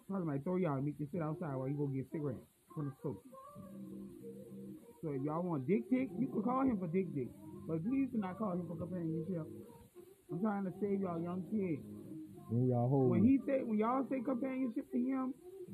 Probably 0.10 0.28
might 0.28 0.44
throw 0.44 0.58
you 0.58 0.68
out 0.68 0.78
and 0.78 0.86
make 0.86 1.00
you 1.00 1.08
sit 1.12 1.22
outside 1.22 1.56
while 1.56 1.68
you 1.70 1.78
go 1.78 1.88
get 1.88 2.12
cigarettes 2.12 2.44
from 2.76 2.92
the 2.92 2.94
store. 3.00 3.24
So 5.02 5.16
if 5.16 5.24
y'all 5.24 5.42
want 5.42 5.66
dick 5.66 5.88
dick, 5.90 6.10
you 6.20 6.28
can 6.28 6.44
call 6.44 6.62
him 6.68 6.78
for 6.78 6.88
dick 6.88 7.08
dick. 7.16 7.32
But 7.68 7.84
please 7.88 8.10
do 8.12 8.20
not 8.20 8.38
call 8.38 8.52
him 8.54 8.68
for 8.68 8.76
companionship. 8.76 9.48
I'm 10.32 10.42
trying 10.42 10.66
to 10.66 10.74
save 10.82 11.00
y'all 11.00 11.22
young 11.22 11.42
kids. 11.48 11.80
And 12.52 12.68
y'all 12.68 12.90
hold 12.90 13.12
When 13.12 13.24
he 13.24 13.40
say 13.48 13.64
when 13.64 13.80
y'all 13.80 14.04
say 14.12 14.20
companionship 14.26 14.92
to 14.92 14.98
him, 14.98 15.34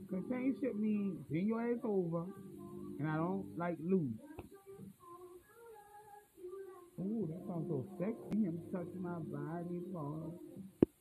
companionship 0.10 0.76
means 0.78 1.18
bring 1.28 1.48
your 1.48 1.62
ass 1.62 1.82
over 1.84 2.26
and 3.00 3.08
I 3.10 3.16
don't 3.16 3.46
like 3.58 3.78
lose. 3.82 4.14
Ooh, 7.00 7.28
that 7.28 7.42
sounds 7.48 7.68
so 7.68 7.86
sexy. 8.00 8.46
Him 8.46 8.60
touching 8.72 9.02
my 9.02 9.20
body 9.20 9.82
part. 9.92 10.32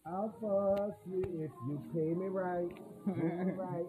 I'll 0.06 0.28
fuck 0.40 0.98
you 1.08 1.22
if 1.40 1.50
you 1.66 1.80
pay 1.94 2.12
me 2.12 2.26
right. 2.28 2.68
Pay 3.06 3.44
me 3.44 3.52
right. 3.56 3.86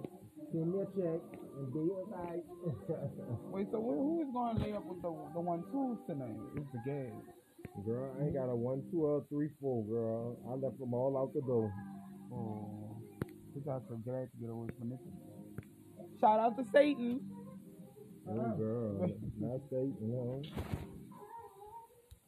Send 0.52 0.72
me 0.72 0.80
a 0.80 0.86
check 0.96 1.20
and 1.58 1.74
be 1.74 1.80
it 1.92 2.08
right. 2.08 2.44
Wait, 3.52 3.68
so 3.72 3.82
who 3.82 3.92
who 3.92 4.22
is 4.22 4.32
going 4.34 4.56
to 4.56 4.64
lay 4.64 4.74
up 4.74 4.86
with 4.86 5.02
the 5.02 5.12
the 5.34 5.42
one 5.42 5.64
twos 5.72 5.98
tonight? 6.08 6.40
It's 6.56 6.72
the 6.72 6.80
gas. 6.88 7.86
girl, 7.86 8.16
I 8.18 8.26
ain't 8.26 8.34
got 8.34 8.48
a 8.48 8.56
one, 8.56 8.84
two, 8.92 9.04
or 9.04 9.26
three, 9.28 9.50
four, 9.60 9.84
girl. 9.86 10.38
I 10.48 10.56
left 10.56 10.80
them 10.80 10.94
all 10.94 11.18
out 11.18 11.34
the 11.34 11.42
door. 11.42 11.74
Oh, 12.32 12.96
we 13.54 13.62
got 13.62 13.82
some 13.90 14.02
glad 14.04 14.32
to 14.32 14.38
get 14.40 14.50
away 14.50 14.70
from 14.80 14.92
this. 14.92 15.00
Shout 16.22 16.40
out 16.40 16.58
to 16.58 16.64
Satan. 16.72 17.20
Oh, 18.30 18.56
girl. 18.58 19.10
Not 19.40 19.60
Satan, 19.70 19.96
you 20.00 20.95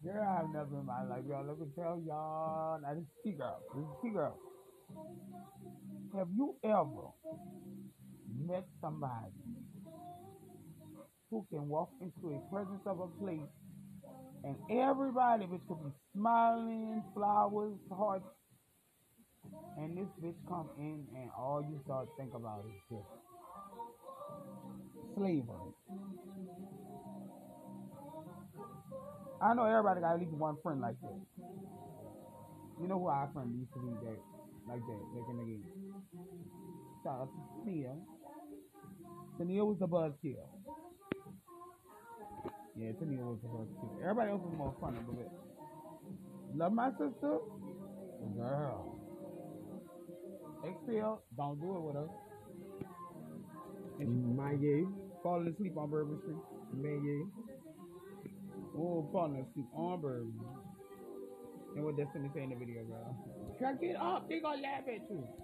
Girl, 0.03 0.23
I've 0.23 0.49
never 0.53 0.79
in 0.79 0.85
my 0.85 1.03
life, 1.03 1.23
y'all. 1.27 1.45
Let 1.47 1.59
me 1.59 1.67
tell 1.75 2.01
y'all. 2.05 2.79
Now, 2.81 2.93
this 2.93 3.03
is 3.03 3.09
T-Girl. 3.23 3.59
This 3.75 3.83
is 3.83 3.95
T-Girl. 4.03 4.39
Have 6.17 6.27
you 6.37 6.55
ever 6.63 7.09
met 8.39 8.65
somebody 8.81 9.33
who 11.31 11.45
can 11.51 11.67
walk 11.69 11.91
into 12.01 12.35
a 12.35 12.53
presence 12.53 12.81
of 12.85 12.99
a 12.99 13.07
place 13.23 13.49
and 14.43 14.55
everybody 14.71 15.45
bitch 15.45 15.67
could 15.67 15.83
be 15.83 15.91
smiling, 16.15 17.03
flowers, 17.13 17.77
hearts, 17.91 18.25
and 19.77 19.97
this 19.97 20.07
bitch 20.23 20.37
come 20.47 20.69
in 20.77 21.05
and 21.15 21.29
all 21.37 21.61
you 21.61 21.79
start 21.85 22.07
think 22.17 22.33
about 22.35 22.65
is 22.67 22.81
just 22.89 23.29
slavery. 25.15 25.73
I 29.41 29.53
know 29.53 29.65
everybody 29.65 30.01
got 30.01 30.13
at 30.15 30.19
least 30.19 30.31
one 30.33 30.57
friend 30.63 30.81
like 30.81 30.95
that. 31.01 31.19
You 32.81 32.87
know 32.87 32.99
who 32.99 33.07
our 33.07 33.29
friend 33.33 33.53
used 33.57 33.73
to 33.73 33.79
be 33.79 33.89
that 34.05 34.17
like 34.67 34.81
that 34.81 35.01
back 35.13 35.29
in 35.29 35.37
the 35.37 35.43
game. 35.43 35.63
Shout 37.03 37.21
out 37.21 37.29
to 37.29 37.65
Tania. 37.65 37.93
Tania 39.37 39.63
was 39.65 39.77
the 39.79 39.87
buzzkill. 39.87 40.45
Yeah, 42.75 42.91
Tania 42.99 43.23
was 43.25 43.39
the 43.41 43.47
buzzkill. 43.49 44.01
Everybody 44.01 44.31
else 44.31 44.41
was 44.43 44.57
more 44.57 44.75
funny, 44.81 44.99
but 45.07 45.31
love 46.55 46.73
my 46.73 46.89
sister. 46.91 47.39
Girl. 48.37 48.99
XPL, 50.65 51.19
don't 51.37 51.59
do 51.61 51.75
it 51.75 51.81
with 51.81 51.95
her. 51.95 52.07
And 53.99 54.09
she 54.09 54.33
My 54.35 54.55
gay. 54.55 54.83
falling 55.23 55.47
asleep 55.47 55.77
on 55.77 55.89
Bourbon 55.89 56.19
Street. 56.21 56.37
Man, 56.73 57.03
gay. 57.03 57.56
Oh, 58.77 59.09
falling 59.11 59.41
asleep 59.41 59.65
on. 59.73 59.99
And 61.75 61.85
what 61.85 61.97
Destiny 61.97 62.29
say 62.33 62.43
in 62.43 62.49
the 62.49 62.55
video, 62.55 62.83
girl? 62.83 63.15
Girl, 63.59 63.77
get 63.81 63.95
up. 63.95 64.29
They 64.29 64.39
gonna 64.39 64.61
laugh 64.61 64.83
at 64.87 65.09
you. 65.09 65.27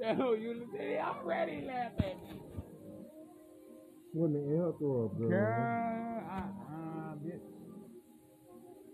So 0.00 0.34
you 0.34 0.66
they 0.76 0.98
already 0.98 1.64
laugh 1.64 1.92
at 1.98 2.20
me. 2.24 2.40
Swimming 4.12 4.50
in 4.50 4.58
her 4.58 4.72
throw 4.78 5.06
up, 5.06 5.16
girl. 5.16 5.30
Girl, 5.30 6.22
uh, 6.28 6.50
uh, 6.74 7.14
bitch. 7.22 7.40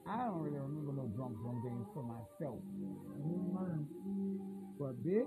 I 0.06 0.26
don't 0.26 0.42
really 0.42 0.58
remember 0.58 0.92
no 0.92 1.08
drunk 1.16 1.40
drunk 1.40 1.64
games 1.64 1.86
for 1.94 2.04
myself. 2.04 2.60
But 4.78 5.02
bitch, 5.02 5.24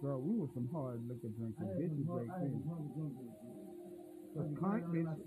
girl, 0.00 0.20
we 0.22 0.38
were 0.38 0.48
some 0.54 0.68
hard 0.72 1.02
liquor 1.08 1.34
drinking 1.36 1.66
bitches 1.74 2.06
hard, 2.06 2.28
back 4.34 4.42
I 4.42 4.42
had 4.42 4.50
then. 4.50 4.54
some 4.54 4.64
hard 4.64 4.82
jumpers. 4.82 5.06
Cause 5.06 5.18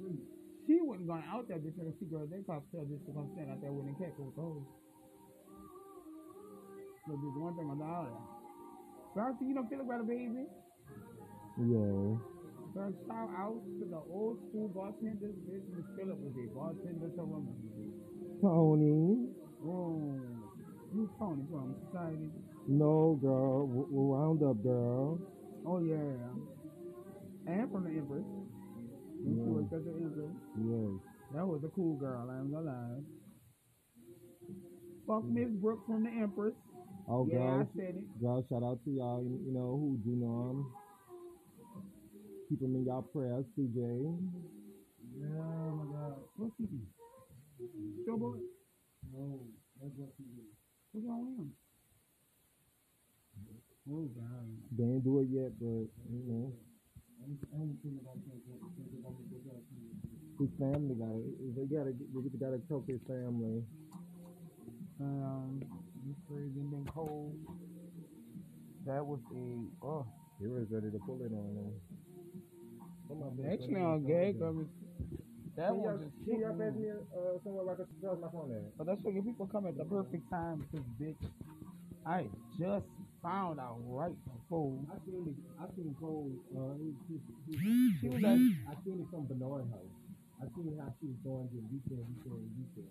she 0.67 0.80
wasn't 0.82 1.08
going 1.08 1.24
out 1.32 1.48
there 1.48 1.58
and 1.58 1.96
see 2.00 2.06
girl 2.12 2.28
they 2.28 2.43
cops 2.43 2.67
tell 2.72 2.84
just 2.86 3.06
to 3.08 3.12
come 3.15 3.32
stand 3.34 3.50
out 3.52 3.62
there 3.62 3.72
with 3.72 3.88
a 3.88 3.96
cat 4.00 4.12
with 4.20 4.36
hoes. 4.36 4.67
So 7.08 7.15
the 7.15 7.39
one 7.39 7.56
thing 7.56 7.72
about 7.72 8.12
it. 8.12 8.20
Darcy, 9.15 9.46
you 9.48 9.56
don't 9.56 9.70
feel 9.70 9.82
about 9.82 10.02
a 10.02 10.04
baby? 10.04 10.43
Yeah. 11.58 12.20
Girl, 12.76 12.93
shout 13.08 13.30
out 13.34 13.58
to 13.80 13.86
the 13.89 14.02
old 14.12 14.38
school 14.50 14.67
bartenders, 14.76 15.34
bitch. 15.48 15.65
Miss 15.72 15.88
Phillip 15.98 16.20
was 16.20 16.36
a 16.36 16.46
bartender 16.54 17.10
to 17.15 17.24
woman. 17.24 17.56
Um, 17.56 18.43
Tony. 18.43 19.32
Oh, 19.65 20.20
you 20.93 21.10
Tony 21.17 21.43
from 21.50 21.76
society? 21.88 22.30
No, 22.67 23.17
girl. 23.22 23.65
W- 23.65 23.88
w- 23.88 24.13
round 24.13 24.43
up, 24.43 24.62
girl. 24.62 25.17
Oh 25.65 25.80
yeah, 25.80 26.30
and 27.48 27.72
from 27.72 27.86
the 27.86 27.91
Empress. 27.98 28.24
When 29.24 29.36
she 29.36 29.42
Yeah. 29.42 29.50
worked 29.50 29.74
at 29.74 29.86
the 29.86 29.92
Empress. 29.92 30.36
Yes. 30.58 31.02
That 31.34 31.48
was 31.48 31.64
a 31.64 31.70
cool 31.70 31.96
girl. 31.98 32.30
I 32.30 32.40
ain't 32.40 32.52
gonna 32.52 32.66
lie. 32.66 33.02
Fuck 35.08 35.24
Miss 35.30 35.50
Brooke 35.62 35.86
from 35.88 36.04
the 36.04 36.12
Empress. 36.12 36.54
Oh, 37.10 37.28
yeah, 37.28 37.38
girl. 37.40 37.62
I 37.62 37.78
said 37.78 37.96
it. 37.96 38.22
Girl, 38.22 38.46
shout 38.50 38.64
out 38.64 38.80
to 38.84 38.92
y'all, 38.92 39.24
you, 39.24 39.40
you 39.46 39.54
know, 39.54 39.72
who 39.80 39.98
do 40.04 40.16
know 40.16 40.52
him. 40.52 40.66
Keep 42.50 42.62
him 42.62 42.76
in 42.76 42.86
y'all 42.86 43.02
prayers, 43.04 43.46
CJ. 43.58 43.78
Yeah, 45.20 45.28
oh 45.40 45.76
my 45.76 45.86
God. 45.92 46.16
What's 46.36 46.54
he 46.58 46.66
do? 46.66 46.80
Showboy? 48.08 48.40
No, 49.14 49.40
that's 49.82 49.94
what 49.98 50.10
he 50.18 50.24
did. 50.36 50.52
What's 50.92 51.08
wrong 51.08 51.28
with 51.28 51.40
him? 51.40 51.52
Oh 53.90 54.10
God. 54.16 54.48
They 54.78 54.84
ain't 54.84 55.04
do 55.04 55.20
it 55.22 55.28
yet, 55.32 55.52
but, 55.60 55.88
you 56.12 56.24
know. 56.28 56.54
His 60.40 60.50
family 60.60 60.96
got 60.96 61.16
it. 61.18 61.56
They 61.56 61.66
gotta, 61.66 61.92
they 61.92 62.38
gotta 62.40 62.62
help 62.70 62.88
his 62.88 63.02
family. 63.08 63.63
Um, 65.02 65.62
it's 66.10 66.20
freezing 66.30 66.72
and 66.74 66.88
cold. 66.94 67.36
That 68.86 69.06
was 69.06 69.20
a 69.36 69.86
oh. 69.86 70.06
He 70.40 70.48
was 70.48 70.66
ready 70.70 70.92
to 70.92 71.00
pull 71.00 71.20
it 71.22 71.34
on 71.34 71.58
him. 71.58 71.74
Actually, 73.52 73.82
on 73.82 74.06
gag 74.06 74.42
of 74.42 74.60
it. 74.60 74.68
That 75.58 75.70
Can 75.70 75.78
one 75.82 76.00
just 76.00 76.13
can 76.30 76.40
y'all 76.40 76.54
pass 76.54 76.74
me. 76.76 76.86
me 76.86 76.92
uh, 76.92 77.42
somewhere 77.44 77.66
where 77.66 77.74
I 77.74 77.78
can 77.78 77.88
charge 78.00 78.20
my 78.22 78.30
phone 78.30 78.54
at? 78.54 78.78
But 78.78 78.86
that's 78.86 79.02
why 79.02 79.12
people 79.26 79.48
come 79.48 79.66
at 79.66 79.76
the 79.76 79.86
perfect 79.86 80.30
time 80.30 80.63
because 80.70 80.86
bitch, 81.02 81.18
I 82.06 82.30
just 82.60 82.86
found 83.22 83.60
out 83.60 83.78
right 83.86 84.16
before 84.26 84.80
I 84.92 84.98
seen 85.06 85.26
it. 85.28 85.38
I 85.60 85.66
seen 85.76 85.96
Cole. 86.00 86.32
Uh, 86.56 86.78
he, 86.78 87.18
he, 87.50 87.98
she 88.02 88.08
was 88.10 88.22
like 88.22 88.40
I 88.70 88.74
seen 88.86 89.02
it 89.02 89.08
from 89.12 89.28
Bernard 89.28 89.66
House. 89.74 89.94
I 90.38 90.46
seen 90.54 90.78
how 90.78 90.94
she 91.02 91.10
was 91.10 91.18
going 91.26 91.50
to 91.50 91.58
weekend, 91.74 92.06
weekend, 92.14 92.46
weekend. 92.62 92.90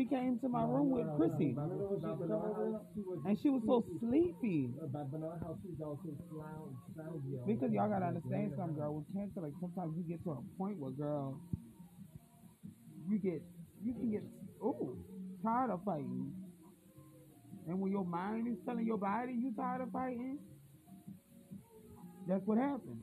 she 0.00 0.08
came 0.08 0.40
to 0.40 0.48
my 0.48 0.64
room 0.64 0.88
with 0.88 1.04
Chrissy 1.20 1.52
when 1.52 2.00
she 2.00 2.08
Bernard 2.08 2.56
House? 2.56 2.88
She 2.96 3.02
was, 3.04 3.18
and 3.28 3.36
she 3.36 3.48
was 3.52 3.62
so 3.68 3.84
sleepy. 4.00 4.72
uh, 4.80 4.88
by 4.88 5.04
Bernard 5.04 5.44
House, 5.44 5.60
she 5.60 5.76
was 5.76 5.80
also 5.84 6.08
slouchy. 6.32 7.36
Because 7.44 7.68
y'all 7.72 7.92
gotta 7.92 8.08
understand 8.08 8.56
something, 8.56 8.80
girl. 8.80 8.96
With 8.96 9.12
cancer, 9.12 9.44
like 9.44 9.52
sometimes 9.60 9.92
you 9.92 10.08
get 10.08 10.24
to 10.24 10.40
a 10.40 10.42
point 10.56 10.80
where, 10.80 10.92
girl, 10.96 11.36
you 13.08 13.18
get, 13.20 13.44
you 13.84 13.92
can 13.92 14.10
get, 14.10 14.24
ooh, 14.64 14.96
tired 15.44 15.70
of 15.70 15.84
fighting. 15.84 16.32
And 17.66 17.80
when 17.80 17.90
your 17.90 18.04
mind 18.04 18.46
is 18.48 18.58
telling 18.64 18.86
your 18.86 18.98
body 18.98 19.32
you 19.32 19.52
tired 19.56 19.82
of 19.82 19.90
fighting, 19.90 20.38
that's 22.28 22.42
what 22.44 22.58
happens. 22.58 23.02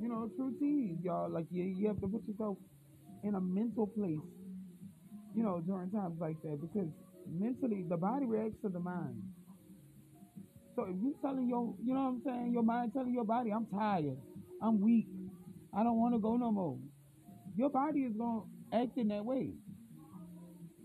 You 0.00 0.08
know, 0.08 0.30
true 0.36 0.54
tease, 0.60 0.98
y'all. 1.02 1.30
Like 1.30 1.46
you, 1.50 1.64
you 1.64 1.88
have 1.88 2.00
to 2.00 2.08
put 2.08 2.26
yourself 2.28 2.58
in 3.24 3.34
a 3.34 3.40
mental 3.40 3.86
place. 3.86 4.20
You 5.34 5.42
know, 5.42 5.62
during 5.66 5.90
times 5.90 6.18
like 6.20 6.40
that, 6.42 6.60
because 6.60 6.88
mentally 7.30 7.84
the 7.88 7.96
body 7.96 8.26
reacts 8.26 8.60
to 8.62 8.68
the 8.68 8.78
mind. 8.78 9.22
So 10.74 10.82
if 10.84 10.96
you 11.02 11.14
telling 11.22 11.48
your, 11.48 11.74
you 11.82 11.94
know 11.94 12.00
what 12.00 12.08
I'm 12.08 12.22
saying, 12.24 12.52
your 12.52 12.62
mind 12.62 12.92
telling 12.92 13.12
your 13.12 13.24
body, 13.24 13.50
I'm 13.50 13.66
tired, 13.66 14.16
I'm 14.62 14.80
weak, 14.80 15.06
I 15.74 15.82
don't 15.82 15.98
want 15.98 16.14
to 16.14 16.18
go 16.18 16.36
no 16.36 16.52
more. 16.52 16.78
Your 17.56 17.70
body 17.70 18.00
is 18.00 18.12
gonna 18.16 18.42
act 18.72 18.98
in 18.98 19.08
that 19.08 19.24
way. 19.24 19.50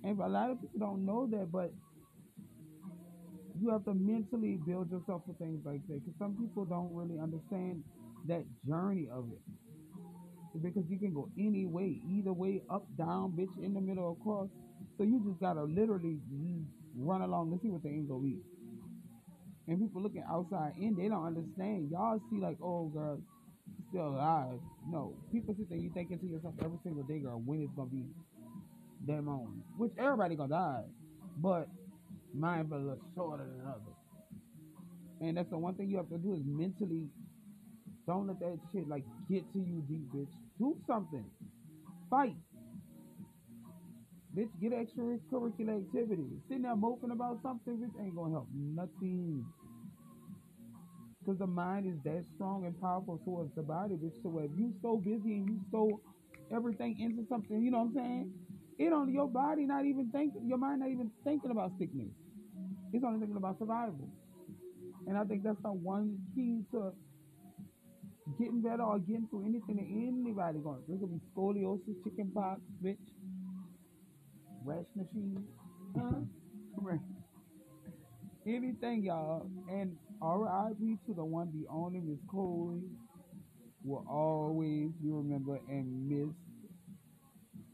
And 0.03 0.19
a 0.19 0.27
lot 0.27 0.49
of 0.49 0.61
people 0.61 0.79
don't 0.79 1.05
know 1.05 1.27
that, 1.31 1.51
but 1.51 1.73
you 3.61 3.69
have 3.69 3.85
to 3.85 3.93
mentally 3.93 4.57
build 4.65 4.89
yourself 4.91 5.21
for 5.25 5.35
things 5.37 5.61
like 5.65 5.85
that. 5.87 6.03
Because 6.03 6.17
some 6.17 6.35
people 6.35 6.65
don't 6.65 6.93
really 6.93 7.19
understand 7.21 7.83
that 8.27 8.43
journey 8.67 9.07
of 9.11 9.25
it. 9.31 9.41
Because 10.61 10.83
you 10.89 10.99
can 10.99 11.13
go 11.13 11.29
any 11.37 11.65
way, 11.65 12.01
either 12.09 12.33
way, 12.33 12.61
up, 12.69 12.85
down, 12.97 13.31
bitch, 13.31 13.53
in 13.63 13.73
the 13.73 13.81
middle, 13.81 14.17
across. 14.19 14.49
So 14.97 15.03
you 15.03 15.21
just 15.25 15.39
gotta 15.39 15.63
literally 15.63 16.19
run 16.97 17.21
along 17.21 17.51
and 17.51 17.61
see 17.61 17.69
what 17.69 17.83
the 17.83 17.89
gonna 17.89 18.21
be. 18.21 18.37
And 19.67 19.79
people 19.79 20.01
looking 20.01 20.23
outside 20.29 20.73
in, 20.77 20.95
they 20.95 21.07
don't 21.07 21.25
understand. 21.25 21.89
Y'all 21.89 22.19
see 22.29 22.41
like, 22.41 22.57
oh 22.61 22.89
girl, 22.89 23.21
still 23.89 24.09
alive. 24.09 24.59
No, 24.89 25.13
people 25.31 25.55
sit 25.57 25.69
there, 25.69 25.77
you 25.77 25.91
thinking 25.93 26.19
to 26.19 26.25
yourself 26.25 26.55
every 26.63 26.79
single 26.83 27.03
day, 27.03 27.19
girl, 27.19 27.41
when 27.45 27.61
it's 27.61 27.71
gonna 27.75 27.89
be 27.89 28.03
that 29.07 29.21
moment. 29.21 29.63
Which 29.77 29.93
everybody 29.97 30.35
gonna 30.35 30.49
die, 30.49 30.83
but 31.37 31.69
mine 32.33 32.65
be 32.65 32.75
a 32.75 32.95
shorter 33.15 33.43
than 33.45 33.67
others. 33.67 33.95
And 35.21 35.37
that's 35.37 35.49
the 35.49 35.57
one 35.57 35.75
thing 35.75 35.89
you 35.89 35.97
have 35.97 36.09
to 36.09 36.17
do 36.17 36.33
is 36.33 36.41
mentally 36.45 37.07
don't 38.07 38.27
let 38.27 38.39
that 38.39 38.59
shit 38.73 38.87
like 38.87 39.03
get 39.29 39.43
to 39.53 39.59
you 39.59 39.83
deep, 39.87 40.11
bitch. 40.13 40.31
Do 40.59 40.75
something. 40.87 41.25
Fight. 42.09 42.35
Bitch, 44.35 44.49
get 44.61 44.71
extracurricular 44.71 45.79
activities. 45.85 46.39
Sitting 46.47 46.63
there 46.63 46.75
moping 46.75 47.11
about 47.11 47.39
something, 47.43 47.77
bitch, 47.77 48.03
ain't 48.03 48.15
gonna 48.15 48.31
help 48.31 48.47
nothing. 48.53 49.45
Because 51.19 51.37
the 51.37 51.47
mind 51.47 51.85
is 51.87 52.01
that 52.03 52.25
strong 52.35 52.65
and 52.65 52.79
powerful 52.81 53.19
towards 53.23 53.53
the 53.55 53.61
body, 53.61 53.95
bitch. 53.95 54.13
So 54.23 54.39
if 54.39 54.51
you 54.57 54.73
so 54.81 54.97
busy 54.97 55.35
and 55.35 55.49
you 55.49 55.59
so 55.71 56.01
everything 56.53 56.99
into 56.99 57.27
something, 57.29 57.61
you 57.61 57.71
know 57.71 57.79
what 57.79 57.89
I'm 57.89 57.93
saying? 57.95 58.33
It 58.79 58.93
on 58.93 59.13
your 59.13 59.27
body 59.27 59.65
not 59.65 59.85
even 59.85 60.09
thinking, 60.11 60.47
your 60.47 60.57
mind 60.57 60.79
not 60.79 60.89
even 60.89 61.11
thinking 61.23 61.51
about 61.51 61.71
sickness. 61.77 62.09
It's 62.93 63.03
only 63.05 63.19
thinking 63.19 63.37
about 63.37 63.59
survival. 63.59 64.09
And 65.07 65.17
I 65.17 65.23
think 65.25 65.43
that's 65.43 65.61
the 65.63 65.71
one 65.71 66.17
key 66.35 66.63
to 66.71 66.93
getting 68.39 68.61
better 68.61 68.83
or 68.83 68.99
getting 68.99 69.27
through 69.29 69.45
anything 69.45 69.77
that 69.77 69.87
anybody 69.87 70.59
going 70.59 70.83
through. 70.85 70.95
It 70.95 70.99
could 71.01 71.11
be 71.11 71.21
scoliosis, 71.35 72.03
chicken 72.03 72.31
pox, 72.33 72.61
bitch, 72.83 72.97
rash 74.65 74.85
machine, 74.95 75.43
huh? 75.97 76.21
Right. 76.77 76.99
anything, 78.47 79.03
y'all. 79.03 79.47
And 79.69 79.97
R.I.P. 80.21 80.97
to 81.07 81.13
the 81.13 81.25
one, 81.25 81.51
the 81.53 81.67
only 81.69 81.99
Miss 82.01 82.19
Coley, 82.31 82.81
will 83.83 84.05
always 84.09 84.91
be 85.01 85.09
remembered 85.09 85.61
and 85.69 86.09
missed. 86.09 86.37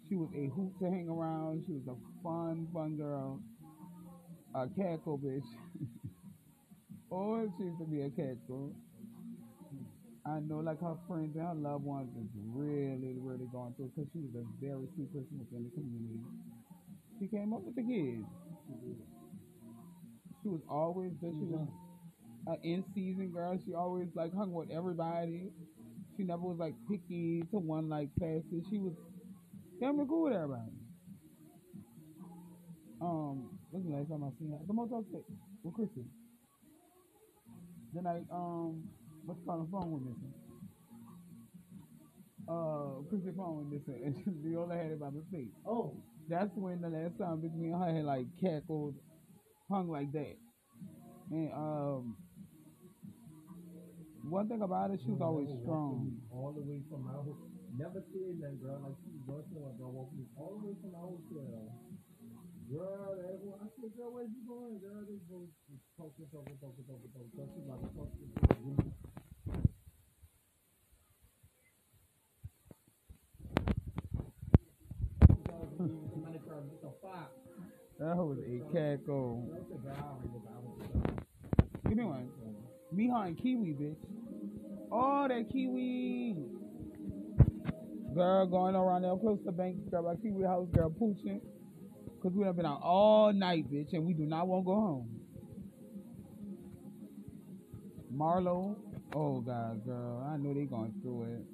She 0.09 0.15
was 0.15 0.29
a 0.35 0.47
hoop 0.55 0.79
to 0.79 0.85
hang 0.85 1.09
around. 1.09 1.63
She 1.67 1.73
was 1.73 1.83
a 1.87 2.23
fun, 2.23 2.67
fun 2.73 2.97
girl. 2.97 3.41
A 4.57 4.67
cackle 4.69 5.19
bitch. 5.19 5.45
oh, 7.11 7.47
she 7.57 7.65
used 7.65 7.77
to 7.77 7.85
be 7.85 8.01
a 8.01 8.09
cackle. 8.09 8.73
I 10.25 10.39
know, 10.39 10.57
like 10.65 10.81
her 10.81 10.97
friends 11.07 11.35
and 11.35 11.45
her 11.45 11.53
loved 11.53 11.85
ones 11.85 12.09
is 12.17 12.27
really, 12.55 13.13
really 13.21 13.45
going 13.51 13.75
through 13.77 13.91
because 13.95 14.09
she 14.11 14.19
was 14.19 14.33
a 14.33 14.45
very 14.59 14.87
sweet 14.95 15.13
person 15.13 15.37
within 15.37 15.69
the 15.69 15.69
community. 15.77 16.25
She 17.19 17.27
came 17.27 17.53
up 17.53 17.61
with 17.61 17.75
the 17.75 17.83
kids. 17.83 18.25
She 20.41 20.49
was 20.49 20.61
always 20.67 21.11
there. 21.21 21.29
She 21.29 21.45
was 21.45 21.67
an 22.47 22.57
in 22.63 22.83
season 22.95 23.29
girl. 23.31 23.59
She 23.63 23.75
always 23.75 24.07
like 24.15 24.33
hung 24.33 24.53
with 24.53 24.71
everybody. 24.71 25.51
She 26.17 26.23
never 26.23 26.41
was 26.41 26.57
like 26.57 26.73
picky 26.89 27.43
to 27.51 27.59
one 27.59 27.89
like 27.89 28.09
passes. 28.19 28.65
She 28.71 28.79
was 28.79 28.93
damn 29.79 30.03
cool 30.07 30.23
with 30.23 30.33
everybody. 30.33 30.71
Um, 32.99 33.56
the 33.85 33.91
last 33.95 34.09
time 34.09 34.23
I 34.23 34.31
seen 34.39 34.51
her? 34.51 34.59
The 34.67 34.73
most 34.73 34.91
upset 34.93 35.23
with 35.63 35.73
Chrissy. 35.75 36.05
Then 37.93 38.07
I 38.07 38.17
um, 38.33 38.83
what's 39.25 39.39
the 39.41 39.67
phone 39.71 39.91
was 39.91 40.01
missing. 40.05 40.33
uh, 42.47 43.03
Chrissy 43.09 43.31
phone 43.35 43.69
with 43.69 43.85
this 43.85 43.95
and 44.03 44.15
Viola 44.43 44.75
had 44.75 44.91
it 44.91 44.99
by 44.99 45.09
mistake. 45.09 45.51
Oh, 45.67 45.95
That's 46.29 46.51
when 46.55 46.81
the 46.81 46.89
last 46.89 47.17
time 47.17 47.39
bitch 47.41 47.55
me 47.55 47.71
and 47.71 47.81
her 47.81 47.93
had 47.95 48.05
like 48.05 48.27
cackled, 48.41 48.95
hung 49.69 49.89
like 49.89 50.11
that. 50.13 50.35
And 51.31 51.51
um, 51.53 52.15
one 54.29 54.47
thing 54.47 54.61
about 54.61 54.91
it, 54.91 54.99
she 55.03 55.11
was 55.11 55.21
always 55.21 55.47
strong. 55.63 56.11
all 56.31 56.53
the 56.55 56.61
way 56.63 56.81
from 56.89 57.07
our 57.07 57.23
hotel. 57.23 57.47
Never 57.77 58.03
seen 58.13 58.39
that 58.41 58.59
girl. 58.63 58.79
Like 58.83 58.95
she 59.03 59.11
was 59.11 59.23
rushing 59.27 59.59
or 59.63 59.71
girl 59.75 59.91
walking 59.91 60.25
all 60.37 60.59
the 60.59 60.67
way 60.67 60.75
from 60.81 60.95
our 60.95 61.07
hotel. 61.07 61.71
Girl, 62.69 63.15
everyone, 63.33 63.59
I 63.63 63.67
said, 63.79 63.95
girl, 63.95 64.11
where 64.11 64.23
you 64.25 64.43
going? 64.45 64.79
Girl, 64.83 64.99
they 65.07 65.15
go 65.31 65.47
talking, 65.95 66.27
talking, 66.29 66.57
talking, 66.59 66.83
talking, 66.83 67.11
talking. 67.15 67.31
Girl, 67.31 67.47
she 67.55 67.63
like 67.63 67.79
talking. 67.95 68.27
That 77.99 78.17
was 78.17 78.37
a 78.39 78.59
cackle. 78.75 79.47
Give 81.87 81.97
me 81.97 82.03
one. 82.03 82.29
Me 82.91 83.09
and 83.15 83.37
Kiwi, 83.41 83.75
bitch. 83.79 83.95
Oh, 84.91 85.25
that 85.29 85.49
Kiwi. 85.49 86.35
Girl 88.13 88.45
going 88.45 88.75
around 88.75 89.03
there 89.03 89.15
close 89.15 89.39
to 89.45 89.53
bank, 89.53 89.89
girl, 89.89 90.03
by 90.03 90.15
Kiwi 90.21 90.43
house, 90.43 90.67
girl, 90.73 90.89
pooching. 90.89 91.39
Because 92.17 92.35
we 92.35 92.45
have 92.45 92.55
been 92.55 92.65
out 92.65 92.81
all 92.83 93.31
night, 93.31 93.71
bitch, 93.71 93.93
and 93.93 94.05
we 94.05 94.13
do 94.13 94.23
not 94.23 94.47
want 94.47 94.63
to 94.63 94.65
go 94.65 94.75
home. 94.75 95.09
Marlo. 98.13 98.75
Oh, 99.13 99.39
God, 99.41 99.85
girl. 99.85 100.27
I 100.27 100.37
know 100.37 100.53
they're 100.53 100.65
going 100.65 100.93
through 101.03 101.23
it. 101.23 101.45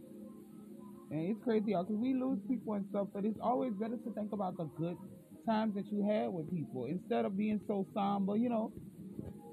And 1.12 1.30
it's 1.30 1.43
crazy, 1.43 1.71
y'all, 1.71 1.84
because 1.84 1.97
we 1.97 2.13
lose 2.13 2.39
people 2.47 2.73
and 2.73 2.86
stuff, 2.89 3.08
but 3.13 3.26
it's 3.26 3.38
always 3.41 3.73
better 3.73 3.97
to 3.97 4.13
think 4.13 4.32
about 4.32 4.58
the 4.58 4.63
good 4.80 4.97
times 5.45 5.76
that 5.76 5.86
you 5.91 6.08
had 6.08 6.30
with 6.30 6.49
people 6.49 6.86
instead 6.86 7.26
of 7.26 7.38
being 7.38 7.60
so 7.67 7.86
somber, 7.93 8.38
you 8.38 8.49
know. 8.49 8.71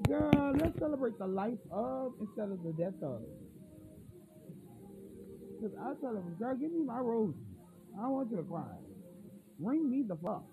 Girl, 0.08 0.54
let's 0.58 0.78
celebrate 0.78 1.18
the 1.18 1.26
life 1.26 1.58
of 1.70 2.12
instead 2.20 2.50
of 2.50 2.62
the 2.62 2.72
death 2.72 2.94
of. 3.02 3.20
Because 5.60 5.76
I 5.78 5.92
tell 6.00 6.14
them, 6.14 6.36
girl, 6.38 6.54
give 6.54 6.72
me 6.72 6.84
my 6.84 6.98
roses. 6.98 7.34
I 7.98 8.02
don't 8.02 8.12
want 8.12 8.30
you 8.30 8.36
to 8.38 8.42
cry. 8.44 8.62
Ring 9.58 9.90
me 9.90 10.04
the 10.08 10.16
fuck. 10.16 10.44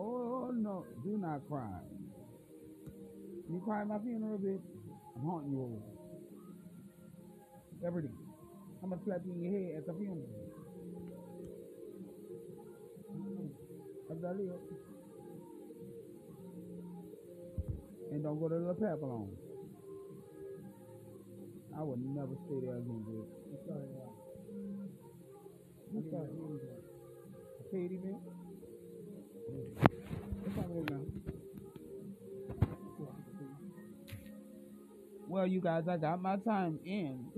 Oh, 0.00 0.50
no. 0.54 0.86
Do 1.04 1.18
not 1.18 1.46
cry. 1.46 1.68
You 3.50 3.60
cry 3.62 3.82
at 3.82 3.88
my 3.88 3.98
funeral, 3.98 4.38
bitch. 4.38 4.62
I'm 5.16 5.22
haunting 5.22 5.52
you 5.52 5.60
over. 5.60 5.82
Every 7.86 8.02
day. 8.04 8.08
I'm 8.82 8.90
to 8.90 8.98
slap 9.04 9.20
you 9.26 9.32
in 9.34 9.42
your 9.42 9.52
head 9.52 9.76
at 9.78 9.86
the 9.86 9.92
funeral. 9.92 10.26
Mm-hmm. 13.12 13.46
That's 14.08 14.20
that 14.22 14.40
it. 14.40 14.60
And 18.12 18.22
don't 18.22 18.40
go 18.40 18.48
to 18.48 18.54
the 18.54 18.74
Papillon. 18.74 19.28
I 21.76 21.82
would 21.82 22.00
never 22.00 22.34
stay 22.46 22.60
there 22.64 22.78
again, 22.78 23.04
bitch. 23.06 23.28
I'm 23.52 23.58
sorry. 23.68 23.86
I'm 25.94 26.04
sorry. 26.10 26.30
Man. 26.32 26.58
Up 27.60 27.72
with 27.72 27.92
it 27.92 28.04
now? 28.04 29.89
Well, 35.28 35.46
you 35.46 35.60
guys, 35.60 35.84
I 35.88 35.96
got 35.96 36.20
my 36.20 36.36
time 36.36 36.78
in. 36.84 37.30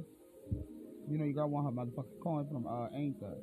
You 1.08 1.18
know, 1.18 1.24
you 1.24 1.34
got 1.34 1.50
one 1.50 1.64
her 1.64 1.70
motherfucking 1.70 2.20
coin 2.22 2.46
from 2.50 2.66
uh, 2.66 2.86
Anchor. 2.94 3.36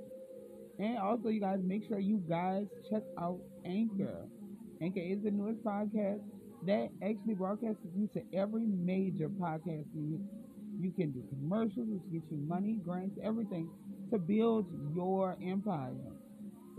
And 0.80 0.98
also, 0.98 1.30
you 1.30 1.42
guys, 1.42 1.60
make 1.64 1.88
sure 1.88 2.00
you 2.00 2.24
guys 2.30 2.66
check 2.90 3.04
out 3.20 3.40
Anchor. 3.66 4.28
Anchor 4.82 5.02
is 5.02 5.24
the 5.24 5.32
newest 5.32 5.64
podcast 5.64 6.22
that 6.66 6.90
actually 7.04 7.36
broadcasts 7.36 7.82
you 7.96 8.10
to 8.14 8.22
every 8.34 8.66
major 8.66 9.30
podcast 9.30 9.86
you, 9.96 10.20
you 10.80 10.92
can 10.92 11.12
do 11.12 11.24
commercials, 11.30 11.88
which 11.90 12.04
get 12.12 12.24
you 12.32 12.38
money, 12.48 12.78
grants, 12.86 13.18
everything 13.24 13.70
to 14.12 14.20
build 14.20 14.66
your 14.96 15.38
empire. 15.44 15.96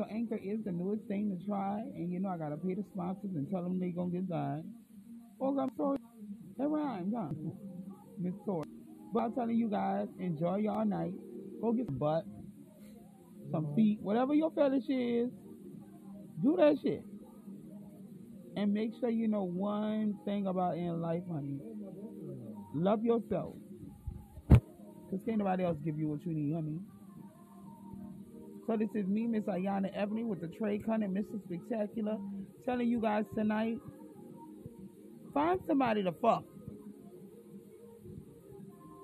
So 0.00 0.06
Anchor 0.10 0.40
is 0.42 0.64
the 0.64 0.72
newest 0.72 1.02
thing 1.08 1.36
to 1.36 1.46
try, 1.46 1.82
and 1.94 2.10
you 2.10 2.20
know 2.20 2.30
I 2.30 2.38
gotta 2.38 2.56
pay 2.56 2.72
the 2.72 2.82
sponsors 2.94 3.32
and 3.34 3.50
tell 3.50 3.62
them 3.62 3.78
they 3.78 3.90
gonna 3.90 4.08
get 4.08 4.30
died. 4.30 4.64
Oh, 5.38 5.58
I'm 5.60 5.68
sorry, 5.76 5.98
that 6.56 6.68
rhymes, 6.68 7.12
huh? 7.14 7.28
Miss 8.18 8.32
Sorry. 8.46 8.64
But 9.12 9.20
I'm 9.20 9.32
telling 9.34 9.58
you 9.58 9.68
guys, 9.68 10.08
enjoy 10.18 10.56
y'all 10.56 10.86
night. 10.86 11.12
Go 11.60 11.72
get 11.72 11.84
some 11.84 11.98
butt, 11.98 12.24
some 13.52 13.66
mm-hmm. 13.66 13.74
feet, 13.74 13.98
whatever 14.00 14.32
your 14.32 14.50
fetish 14.52 14.88
is. 14.88 15.28
Do 16.42 16.56
that 16.56 16.76
shit. 16.82 17.04
And 18.56 18.72
make 18.72 18.92
sure 19.00 19.10
you 19.10 19.28
know 19.28 19.42
one 19.42 20.18
thing 20.24 20.46
about 20.46 20.78
in 20.78 21.02
life, 21.02 21.24
honey. 21.30 21.58
Love 22.74 23.04
yourself. 23.04 23.52
Because 24.48 25.20
can't 25.26 25.36
nobody 25.36 25.62
else 25.64 25.76
give 25.84 25.98
you 25.98 26.08
what 26.08 26.24
you 26.24 26.32
need, 26.32 26.54
honey. 26.54 26.78
So 28.70 28.76
this 28.76 28.90
is 28.94 29.04
me, 29.08 29.26
Miss 29.26 29.42
Ayana 29.46 29.90
Ebony, 29.96 30.22
with 30.22 30.40
the 30.40 30.46
Trade 30.46 30.86
Con 30.86 31.02
and 31.02 31.12
Mr. 31.12 31.42
Spectacular, 31.44 32.18
telling 32.64 32.86
you 32.86 33.00
guys 33.00 33.24
tonight, 33.34 33.78
find 35.34 35.58
somebody 35.66 36.04
to 36.04 36.12
fuck. 36.12 36.44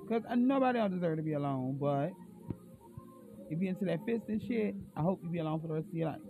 Because 0.03 0.23
nobody 0.37 0.79
else 0.79 0.93
deserves 0.93 1.19
to 1.19 1.25
be 1.25 1.33
alone, 1.33 1.79
but 1.81 2.13
if 3.51 3.61
you're 3.61 3.71
into 3.71 3.87
that 3.87 3.99
fist 4.07 4.23
and 4.29 4.41
shit, 4.47 4.77
I 4.97 5.01
hope 5.01 5.19
you 5.25 5.31
be 5.31 5.41
alone 5.41 5.61
for 5.61 5.67
the 5.67 5.75
rest 5.75 5.89
of 5.89 5.95
your 5.95 6.11
life. 6.11 6.21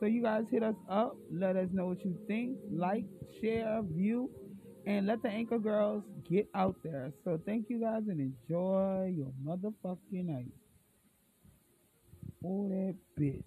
So 0.00 0.06
you 0.06 0.20
guys 0.20 0.42
hit 0.50 0.64
us 0.64 0.74
up. 0.90 1.16
Let 1.32 1.54
us 1.54 1.68
know 1.72 1.86
what 1.86 2.04
you 2.04 2.18
think. 2.26 2.58
Like, 2.68 3.04
share, 3.40 3.80
view, 3.94 4.28
and 4.88 5.06
let 5.06 5.22
the 5.22 5.28
anchor 5.28 5.60
girls 5.60 6.02
get 6.28 6.48
out 6.56 6.74
there. 6.82 7.12
So 7.22 7.38
thank 7.46 7.66
you 7.68 7.80
guys 7.80 8.02
and 8.08 8.18
enjoy 8.18 9.14
your 9.16 9.30
motherfucking 9.46 10.24
night. 10.24 10.50
Oh, 12.44 12.68
that 12.68 12.94
bitch. 13.18 13.42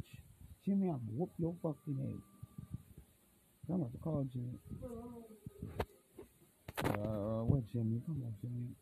Jimmy, 0.66 0.88
I'm 0.88 1.00
gonna 1.00 1.18
whoop 1.18 1.32
your 1.38 1.56
fucking 1.64 1.98
head. 1.98 2.22
I'm 3.70 3.76
about 3.76 3.92
to 3.94 3.98
call 4.00 4.26
Jimmy. 4.32 4.60
Uh, 6.84 7.44
what 7.46 7.66
Jimmy? 7.72 8.02
Come 8.06 8.22
on, 8.26 8.34
Jimmy. 8.42 8.76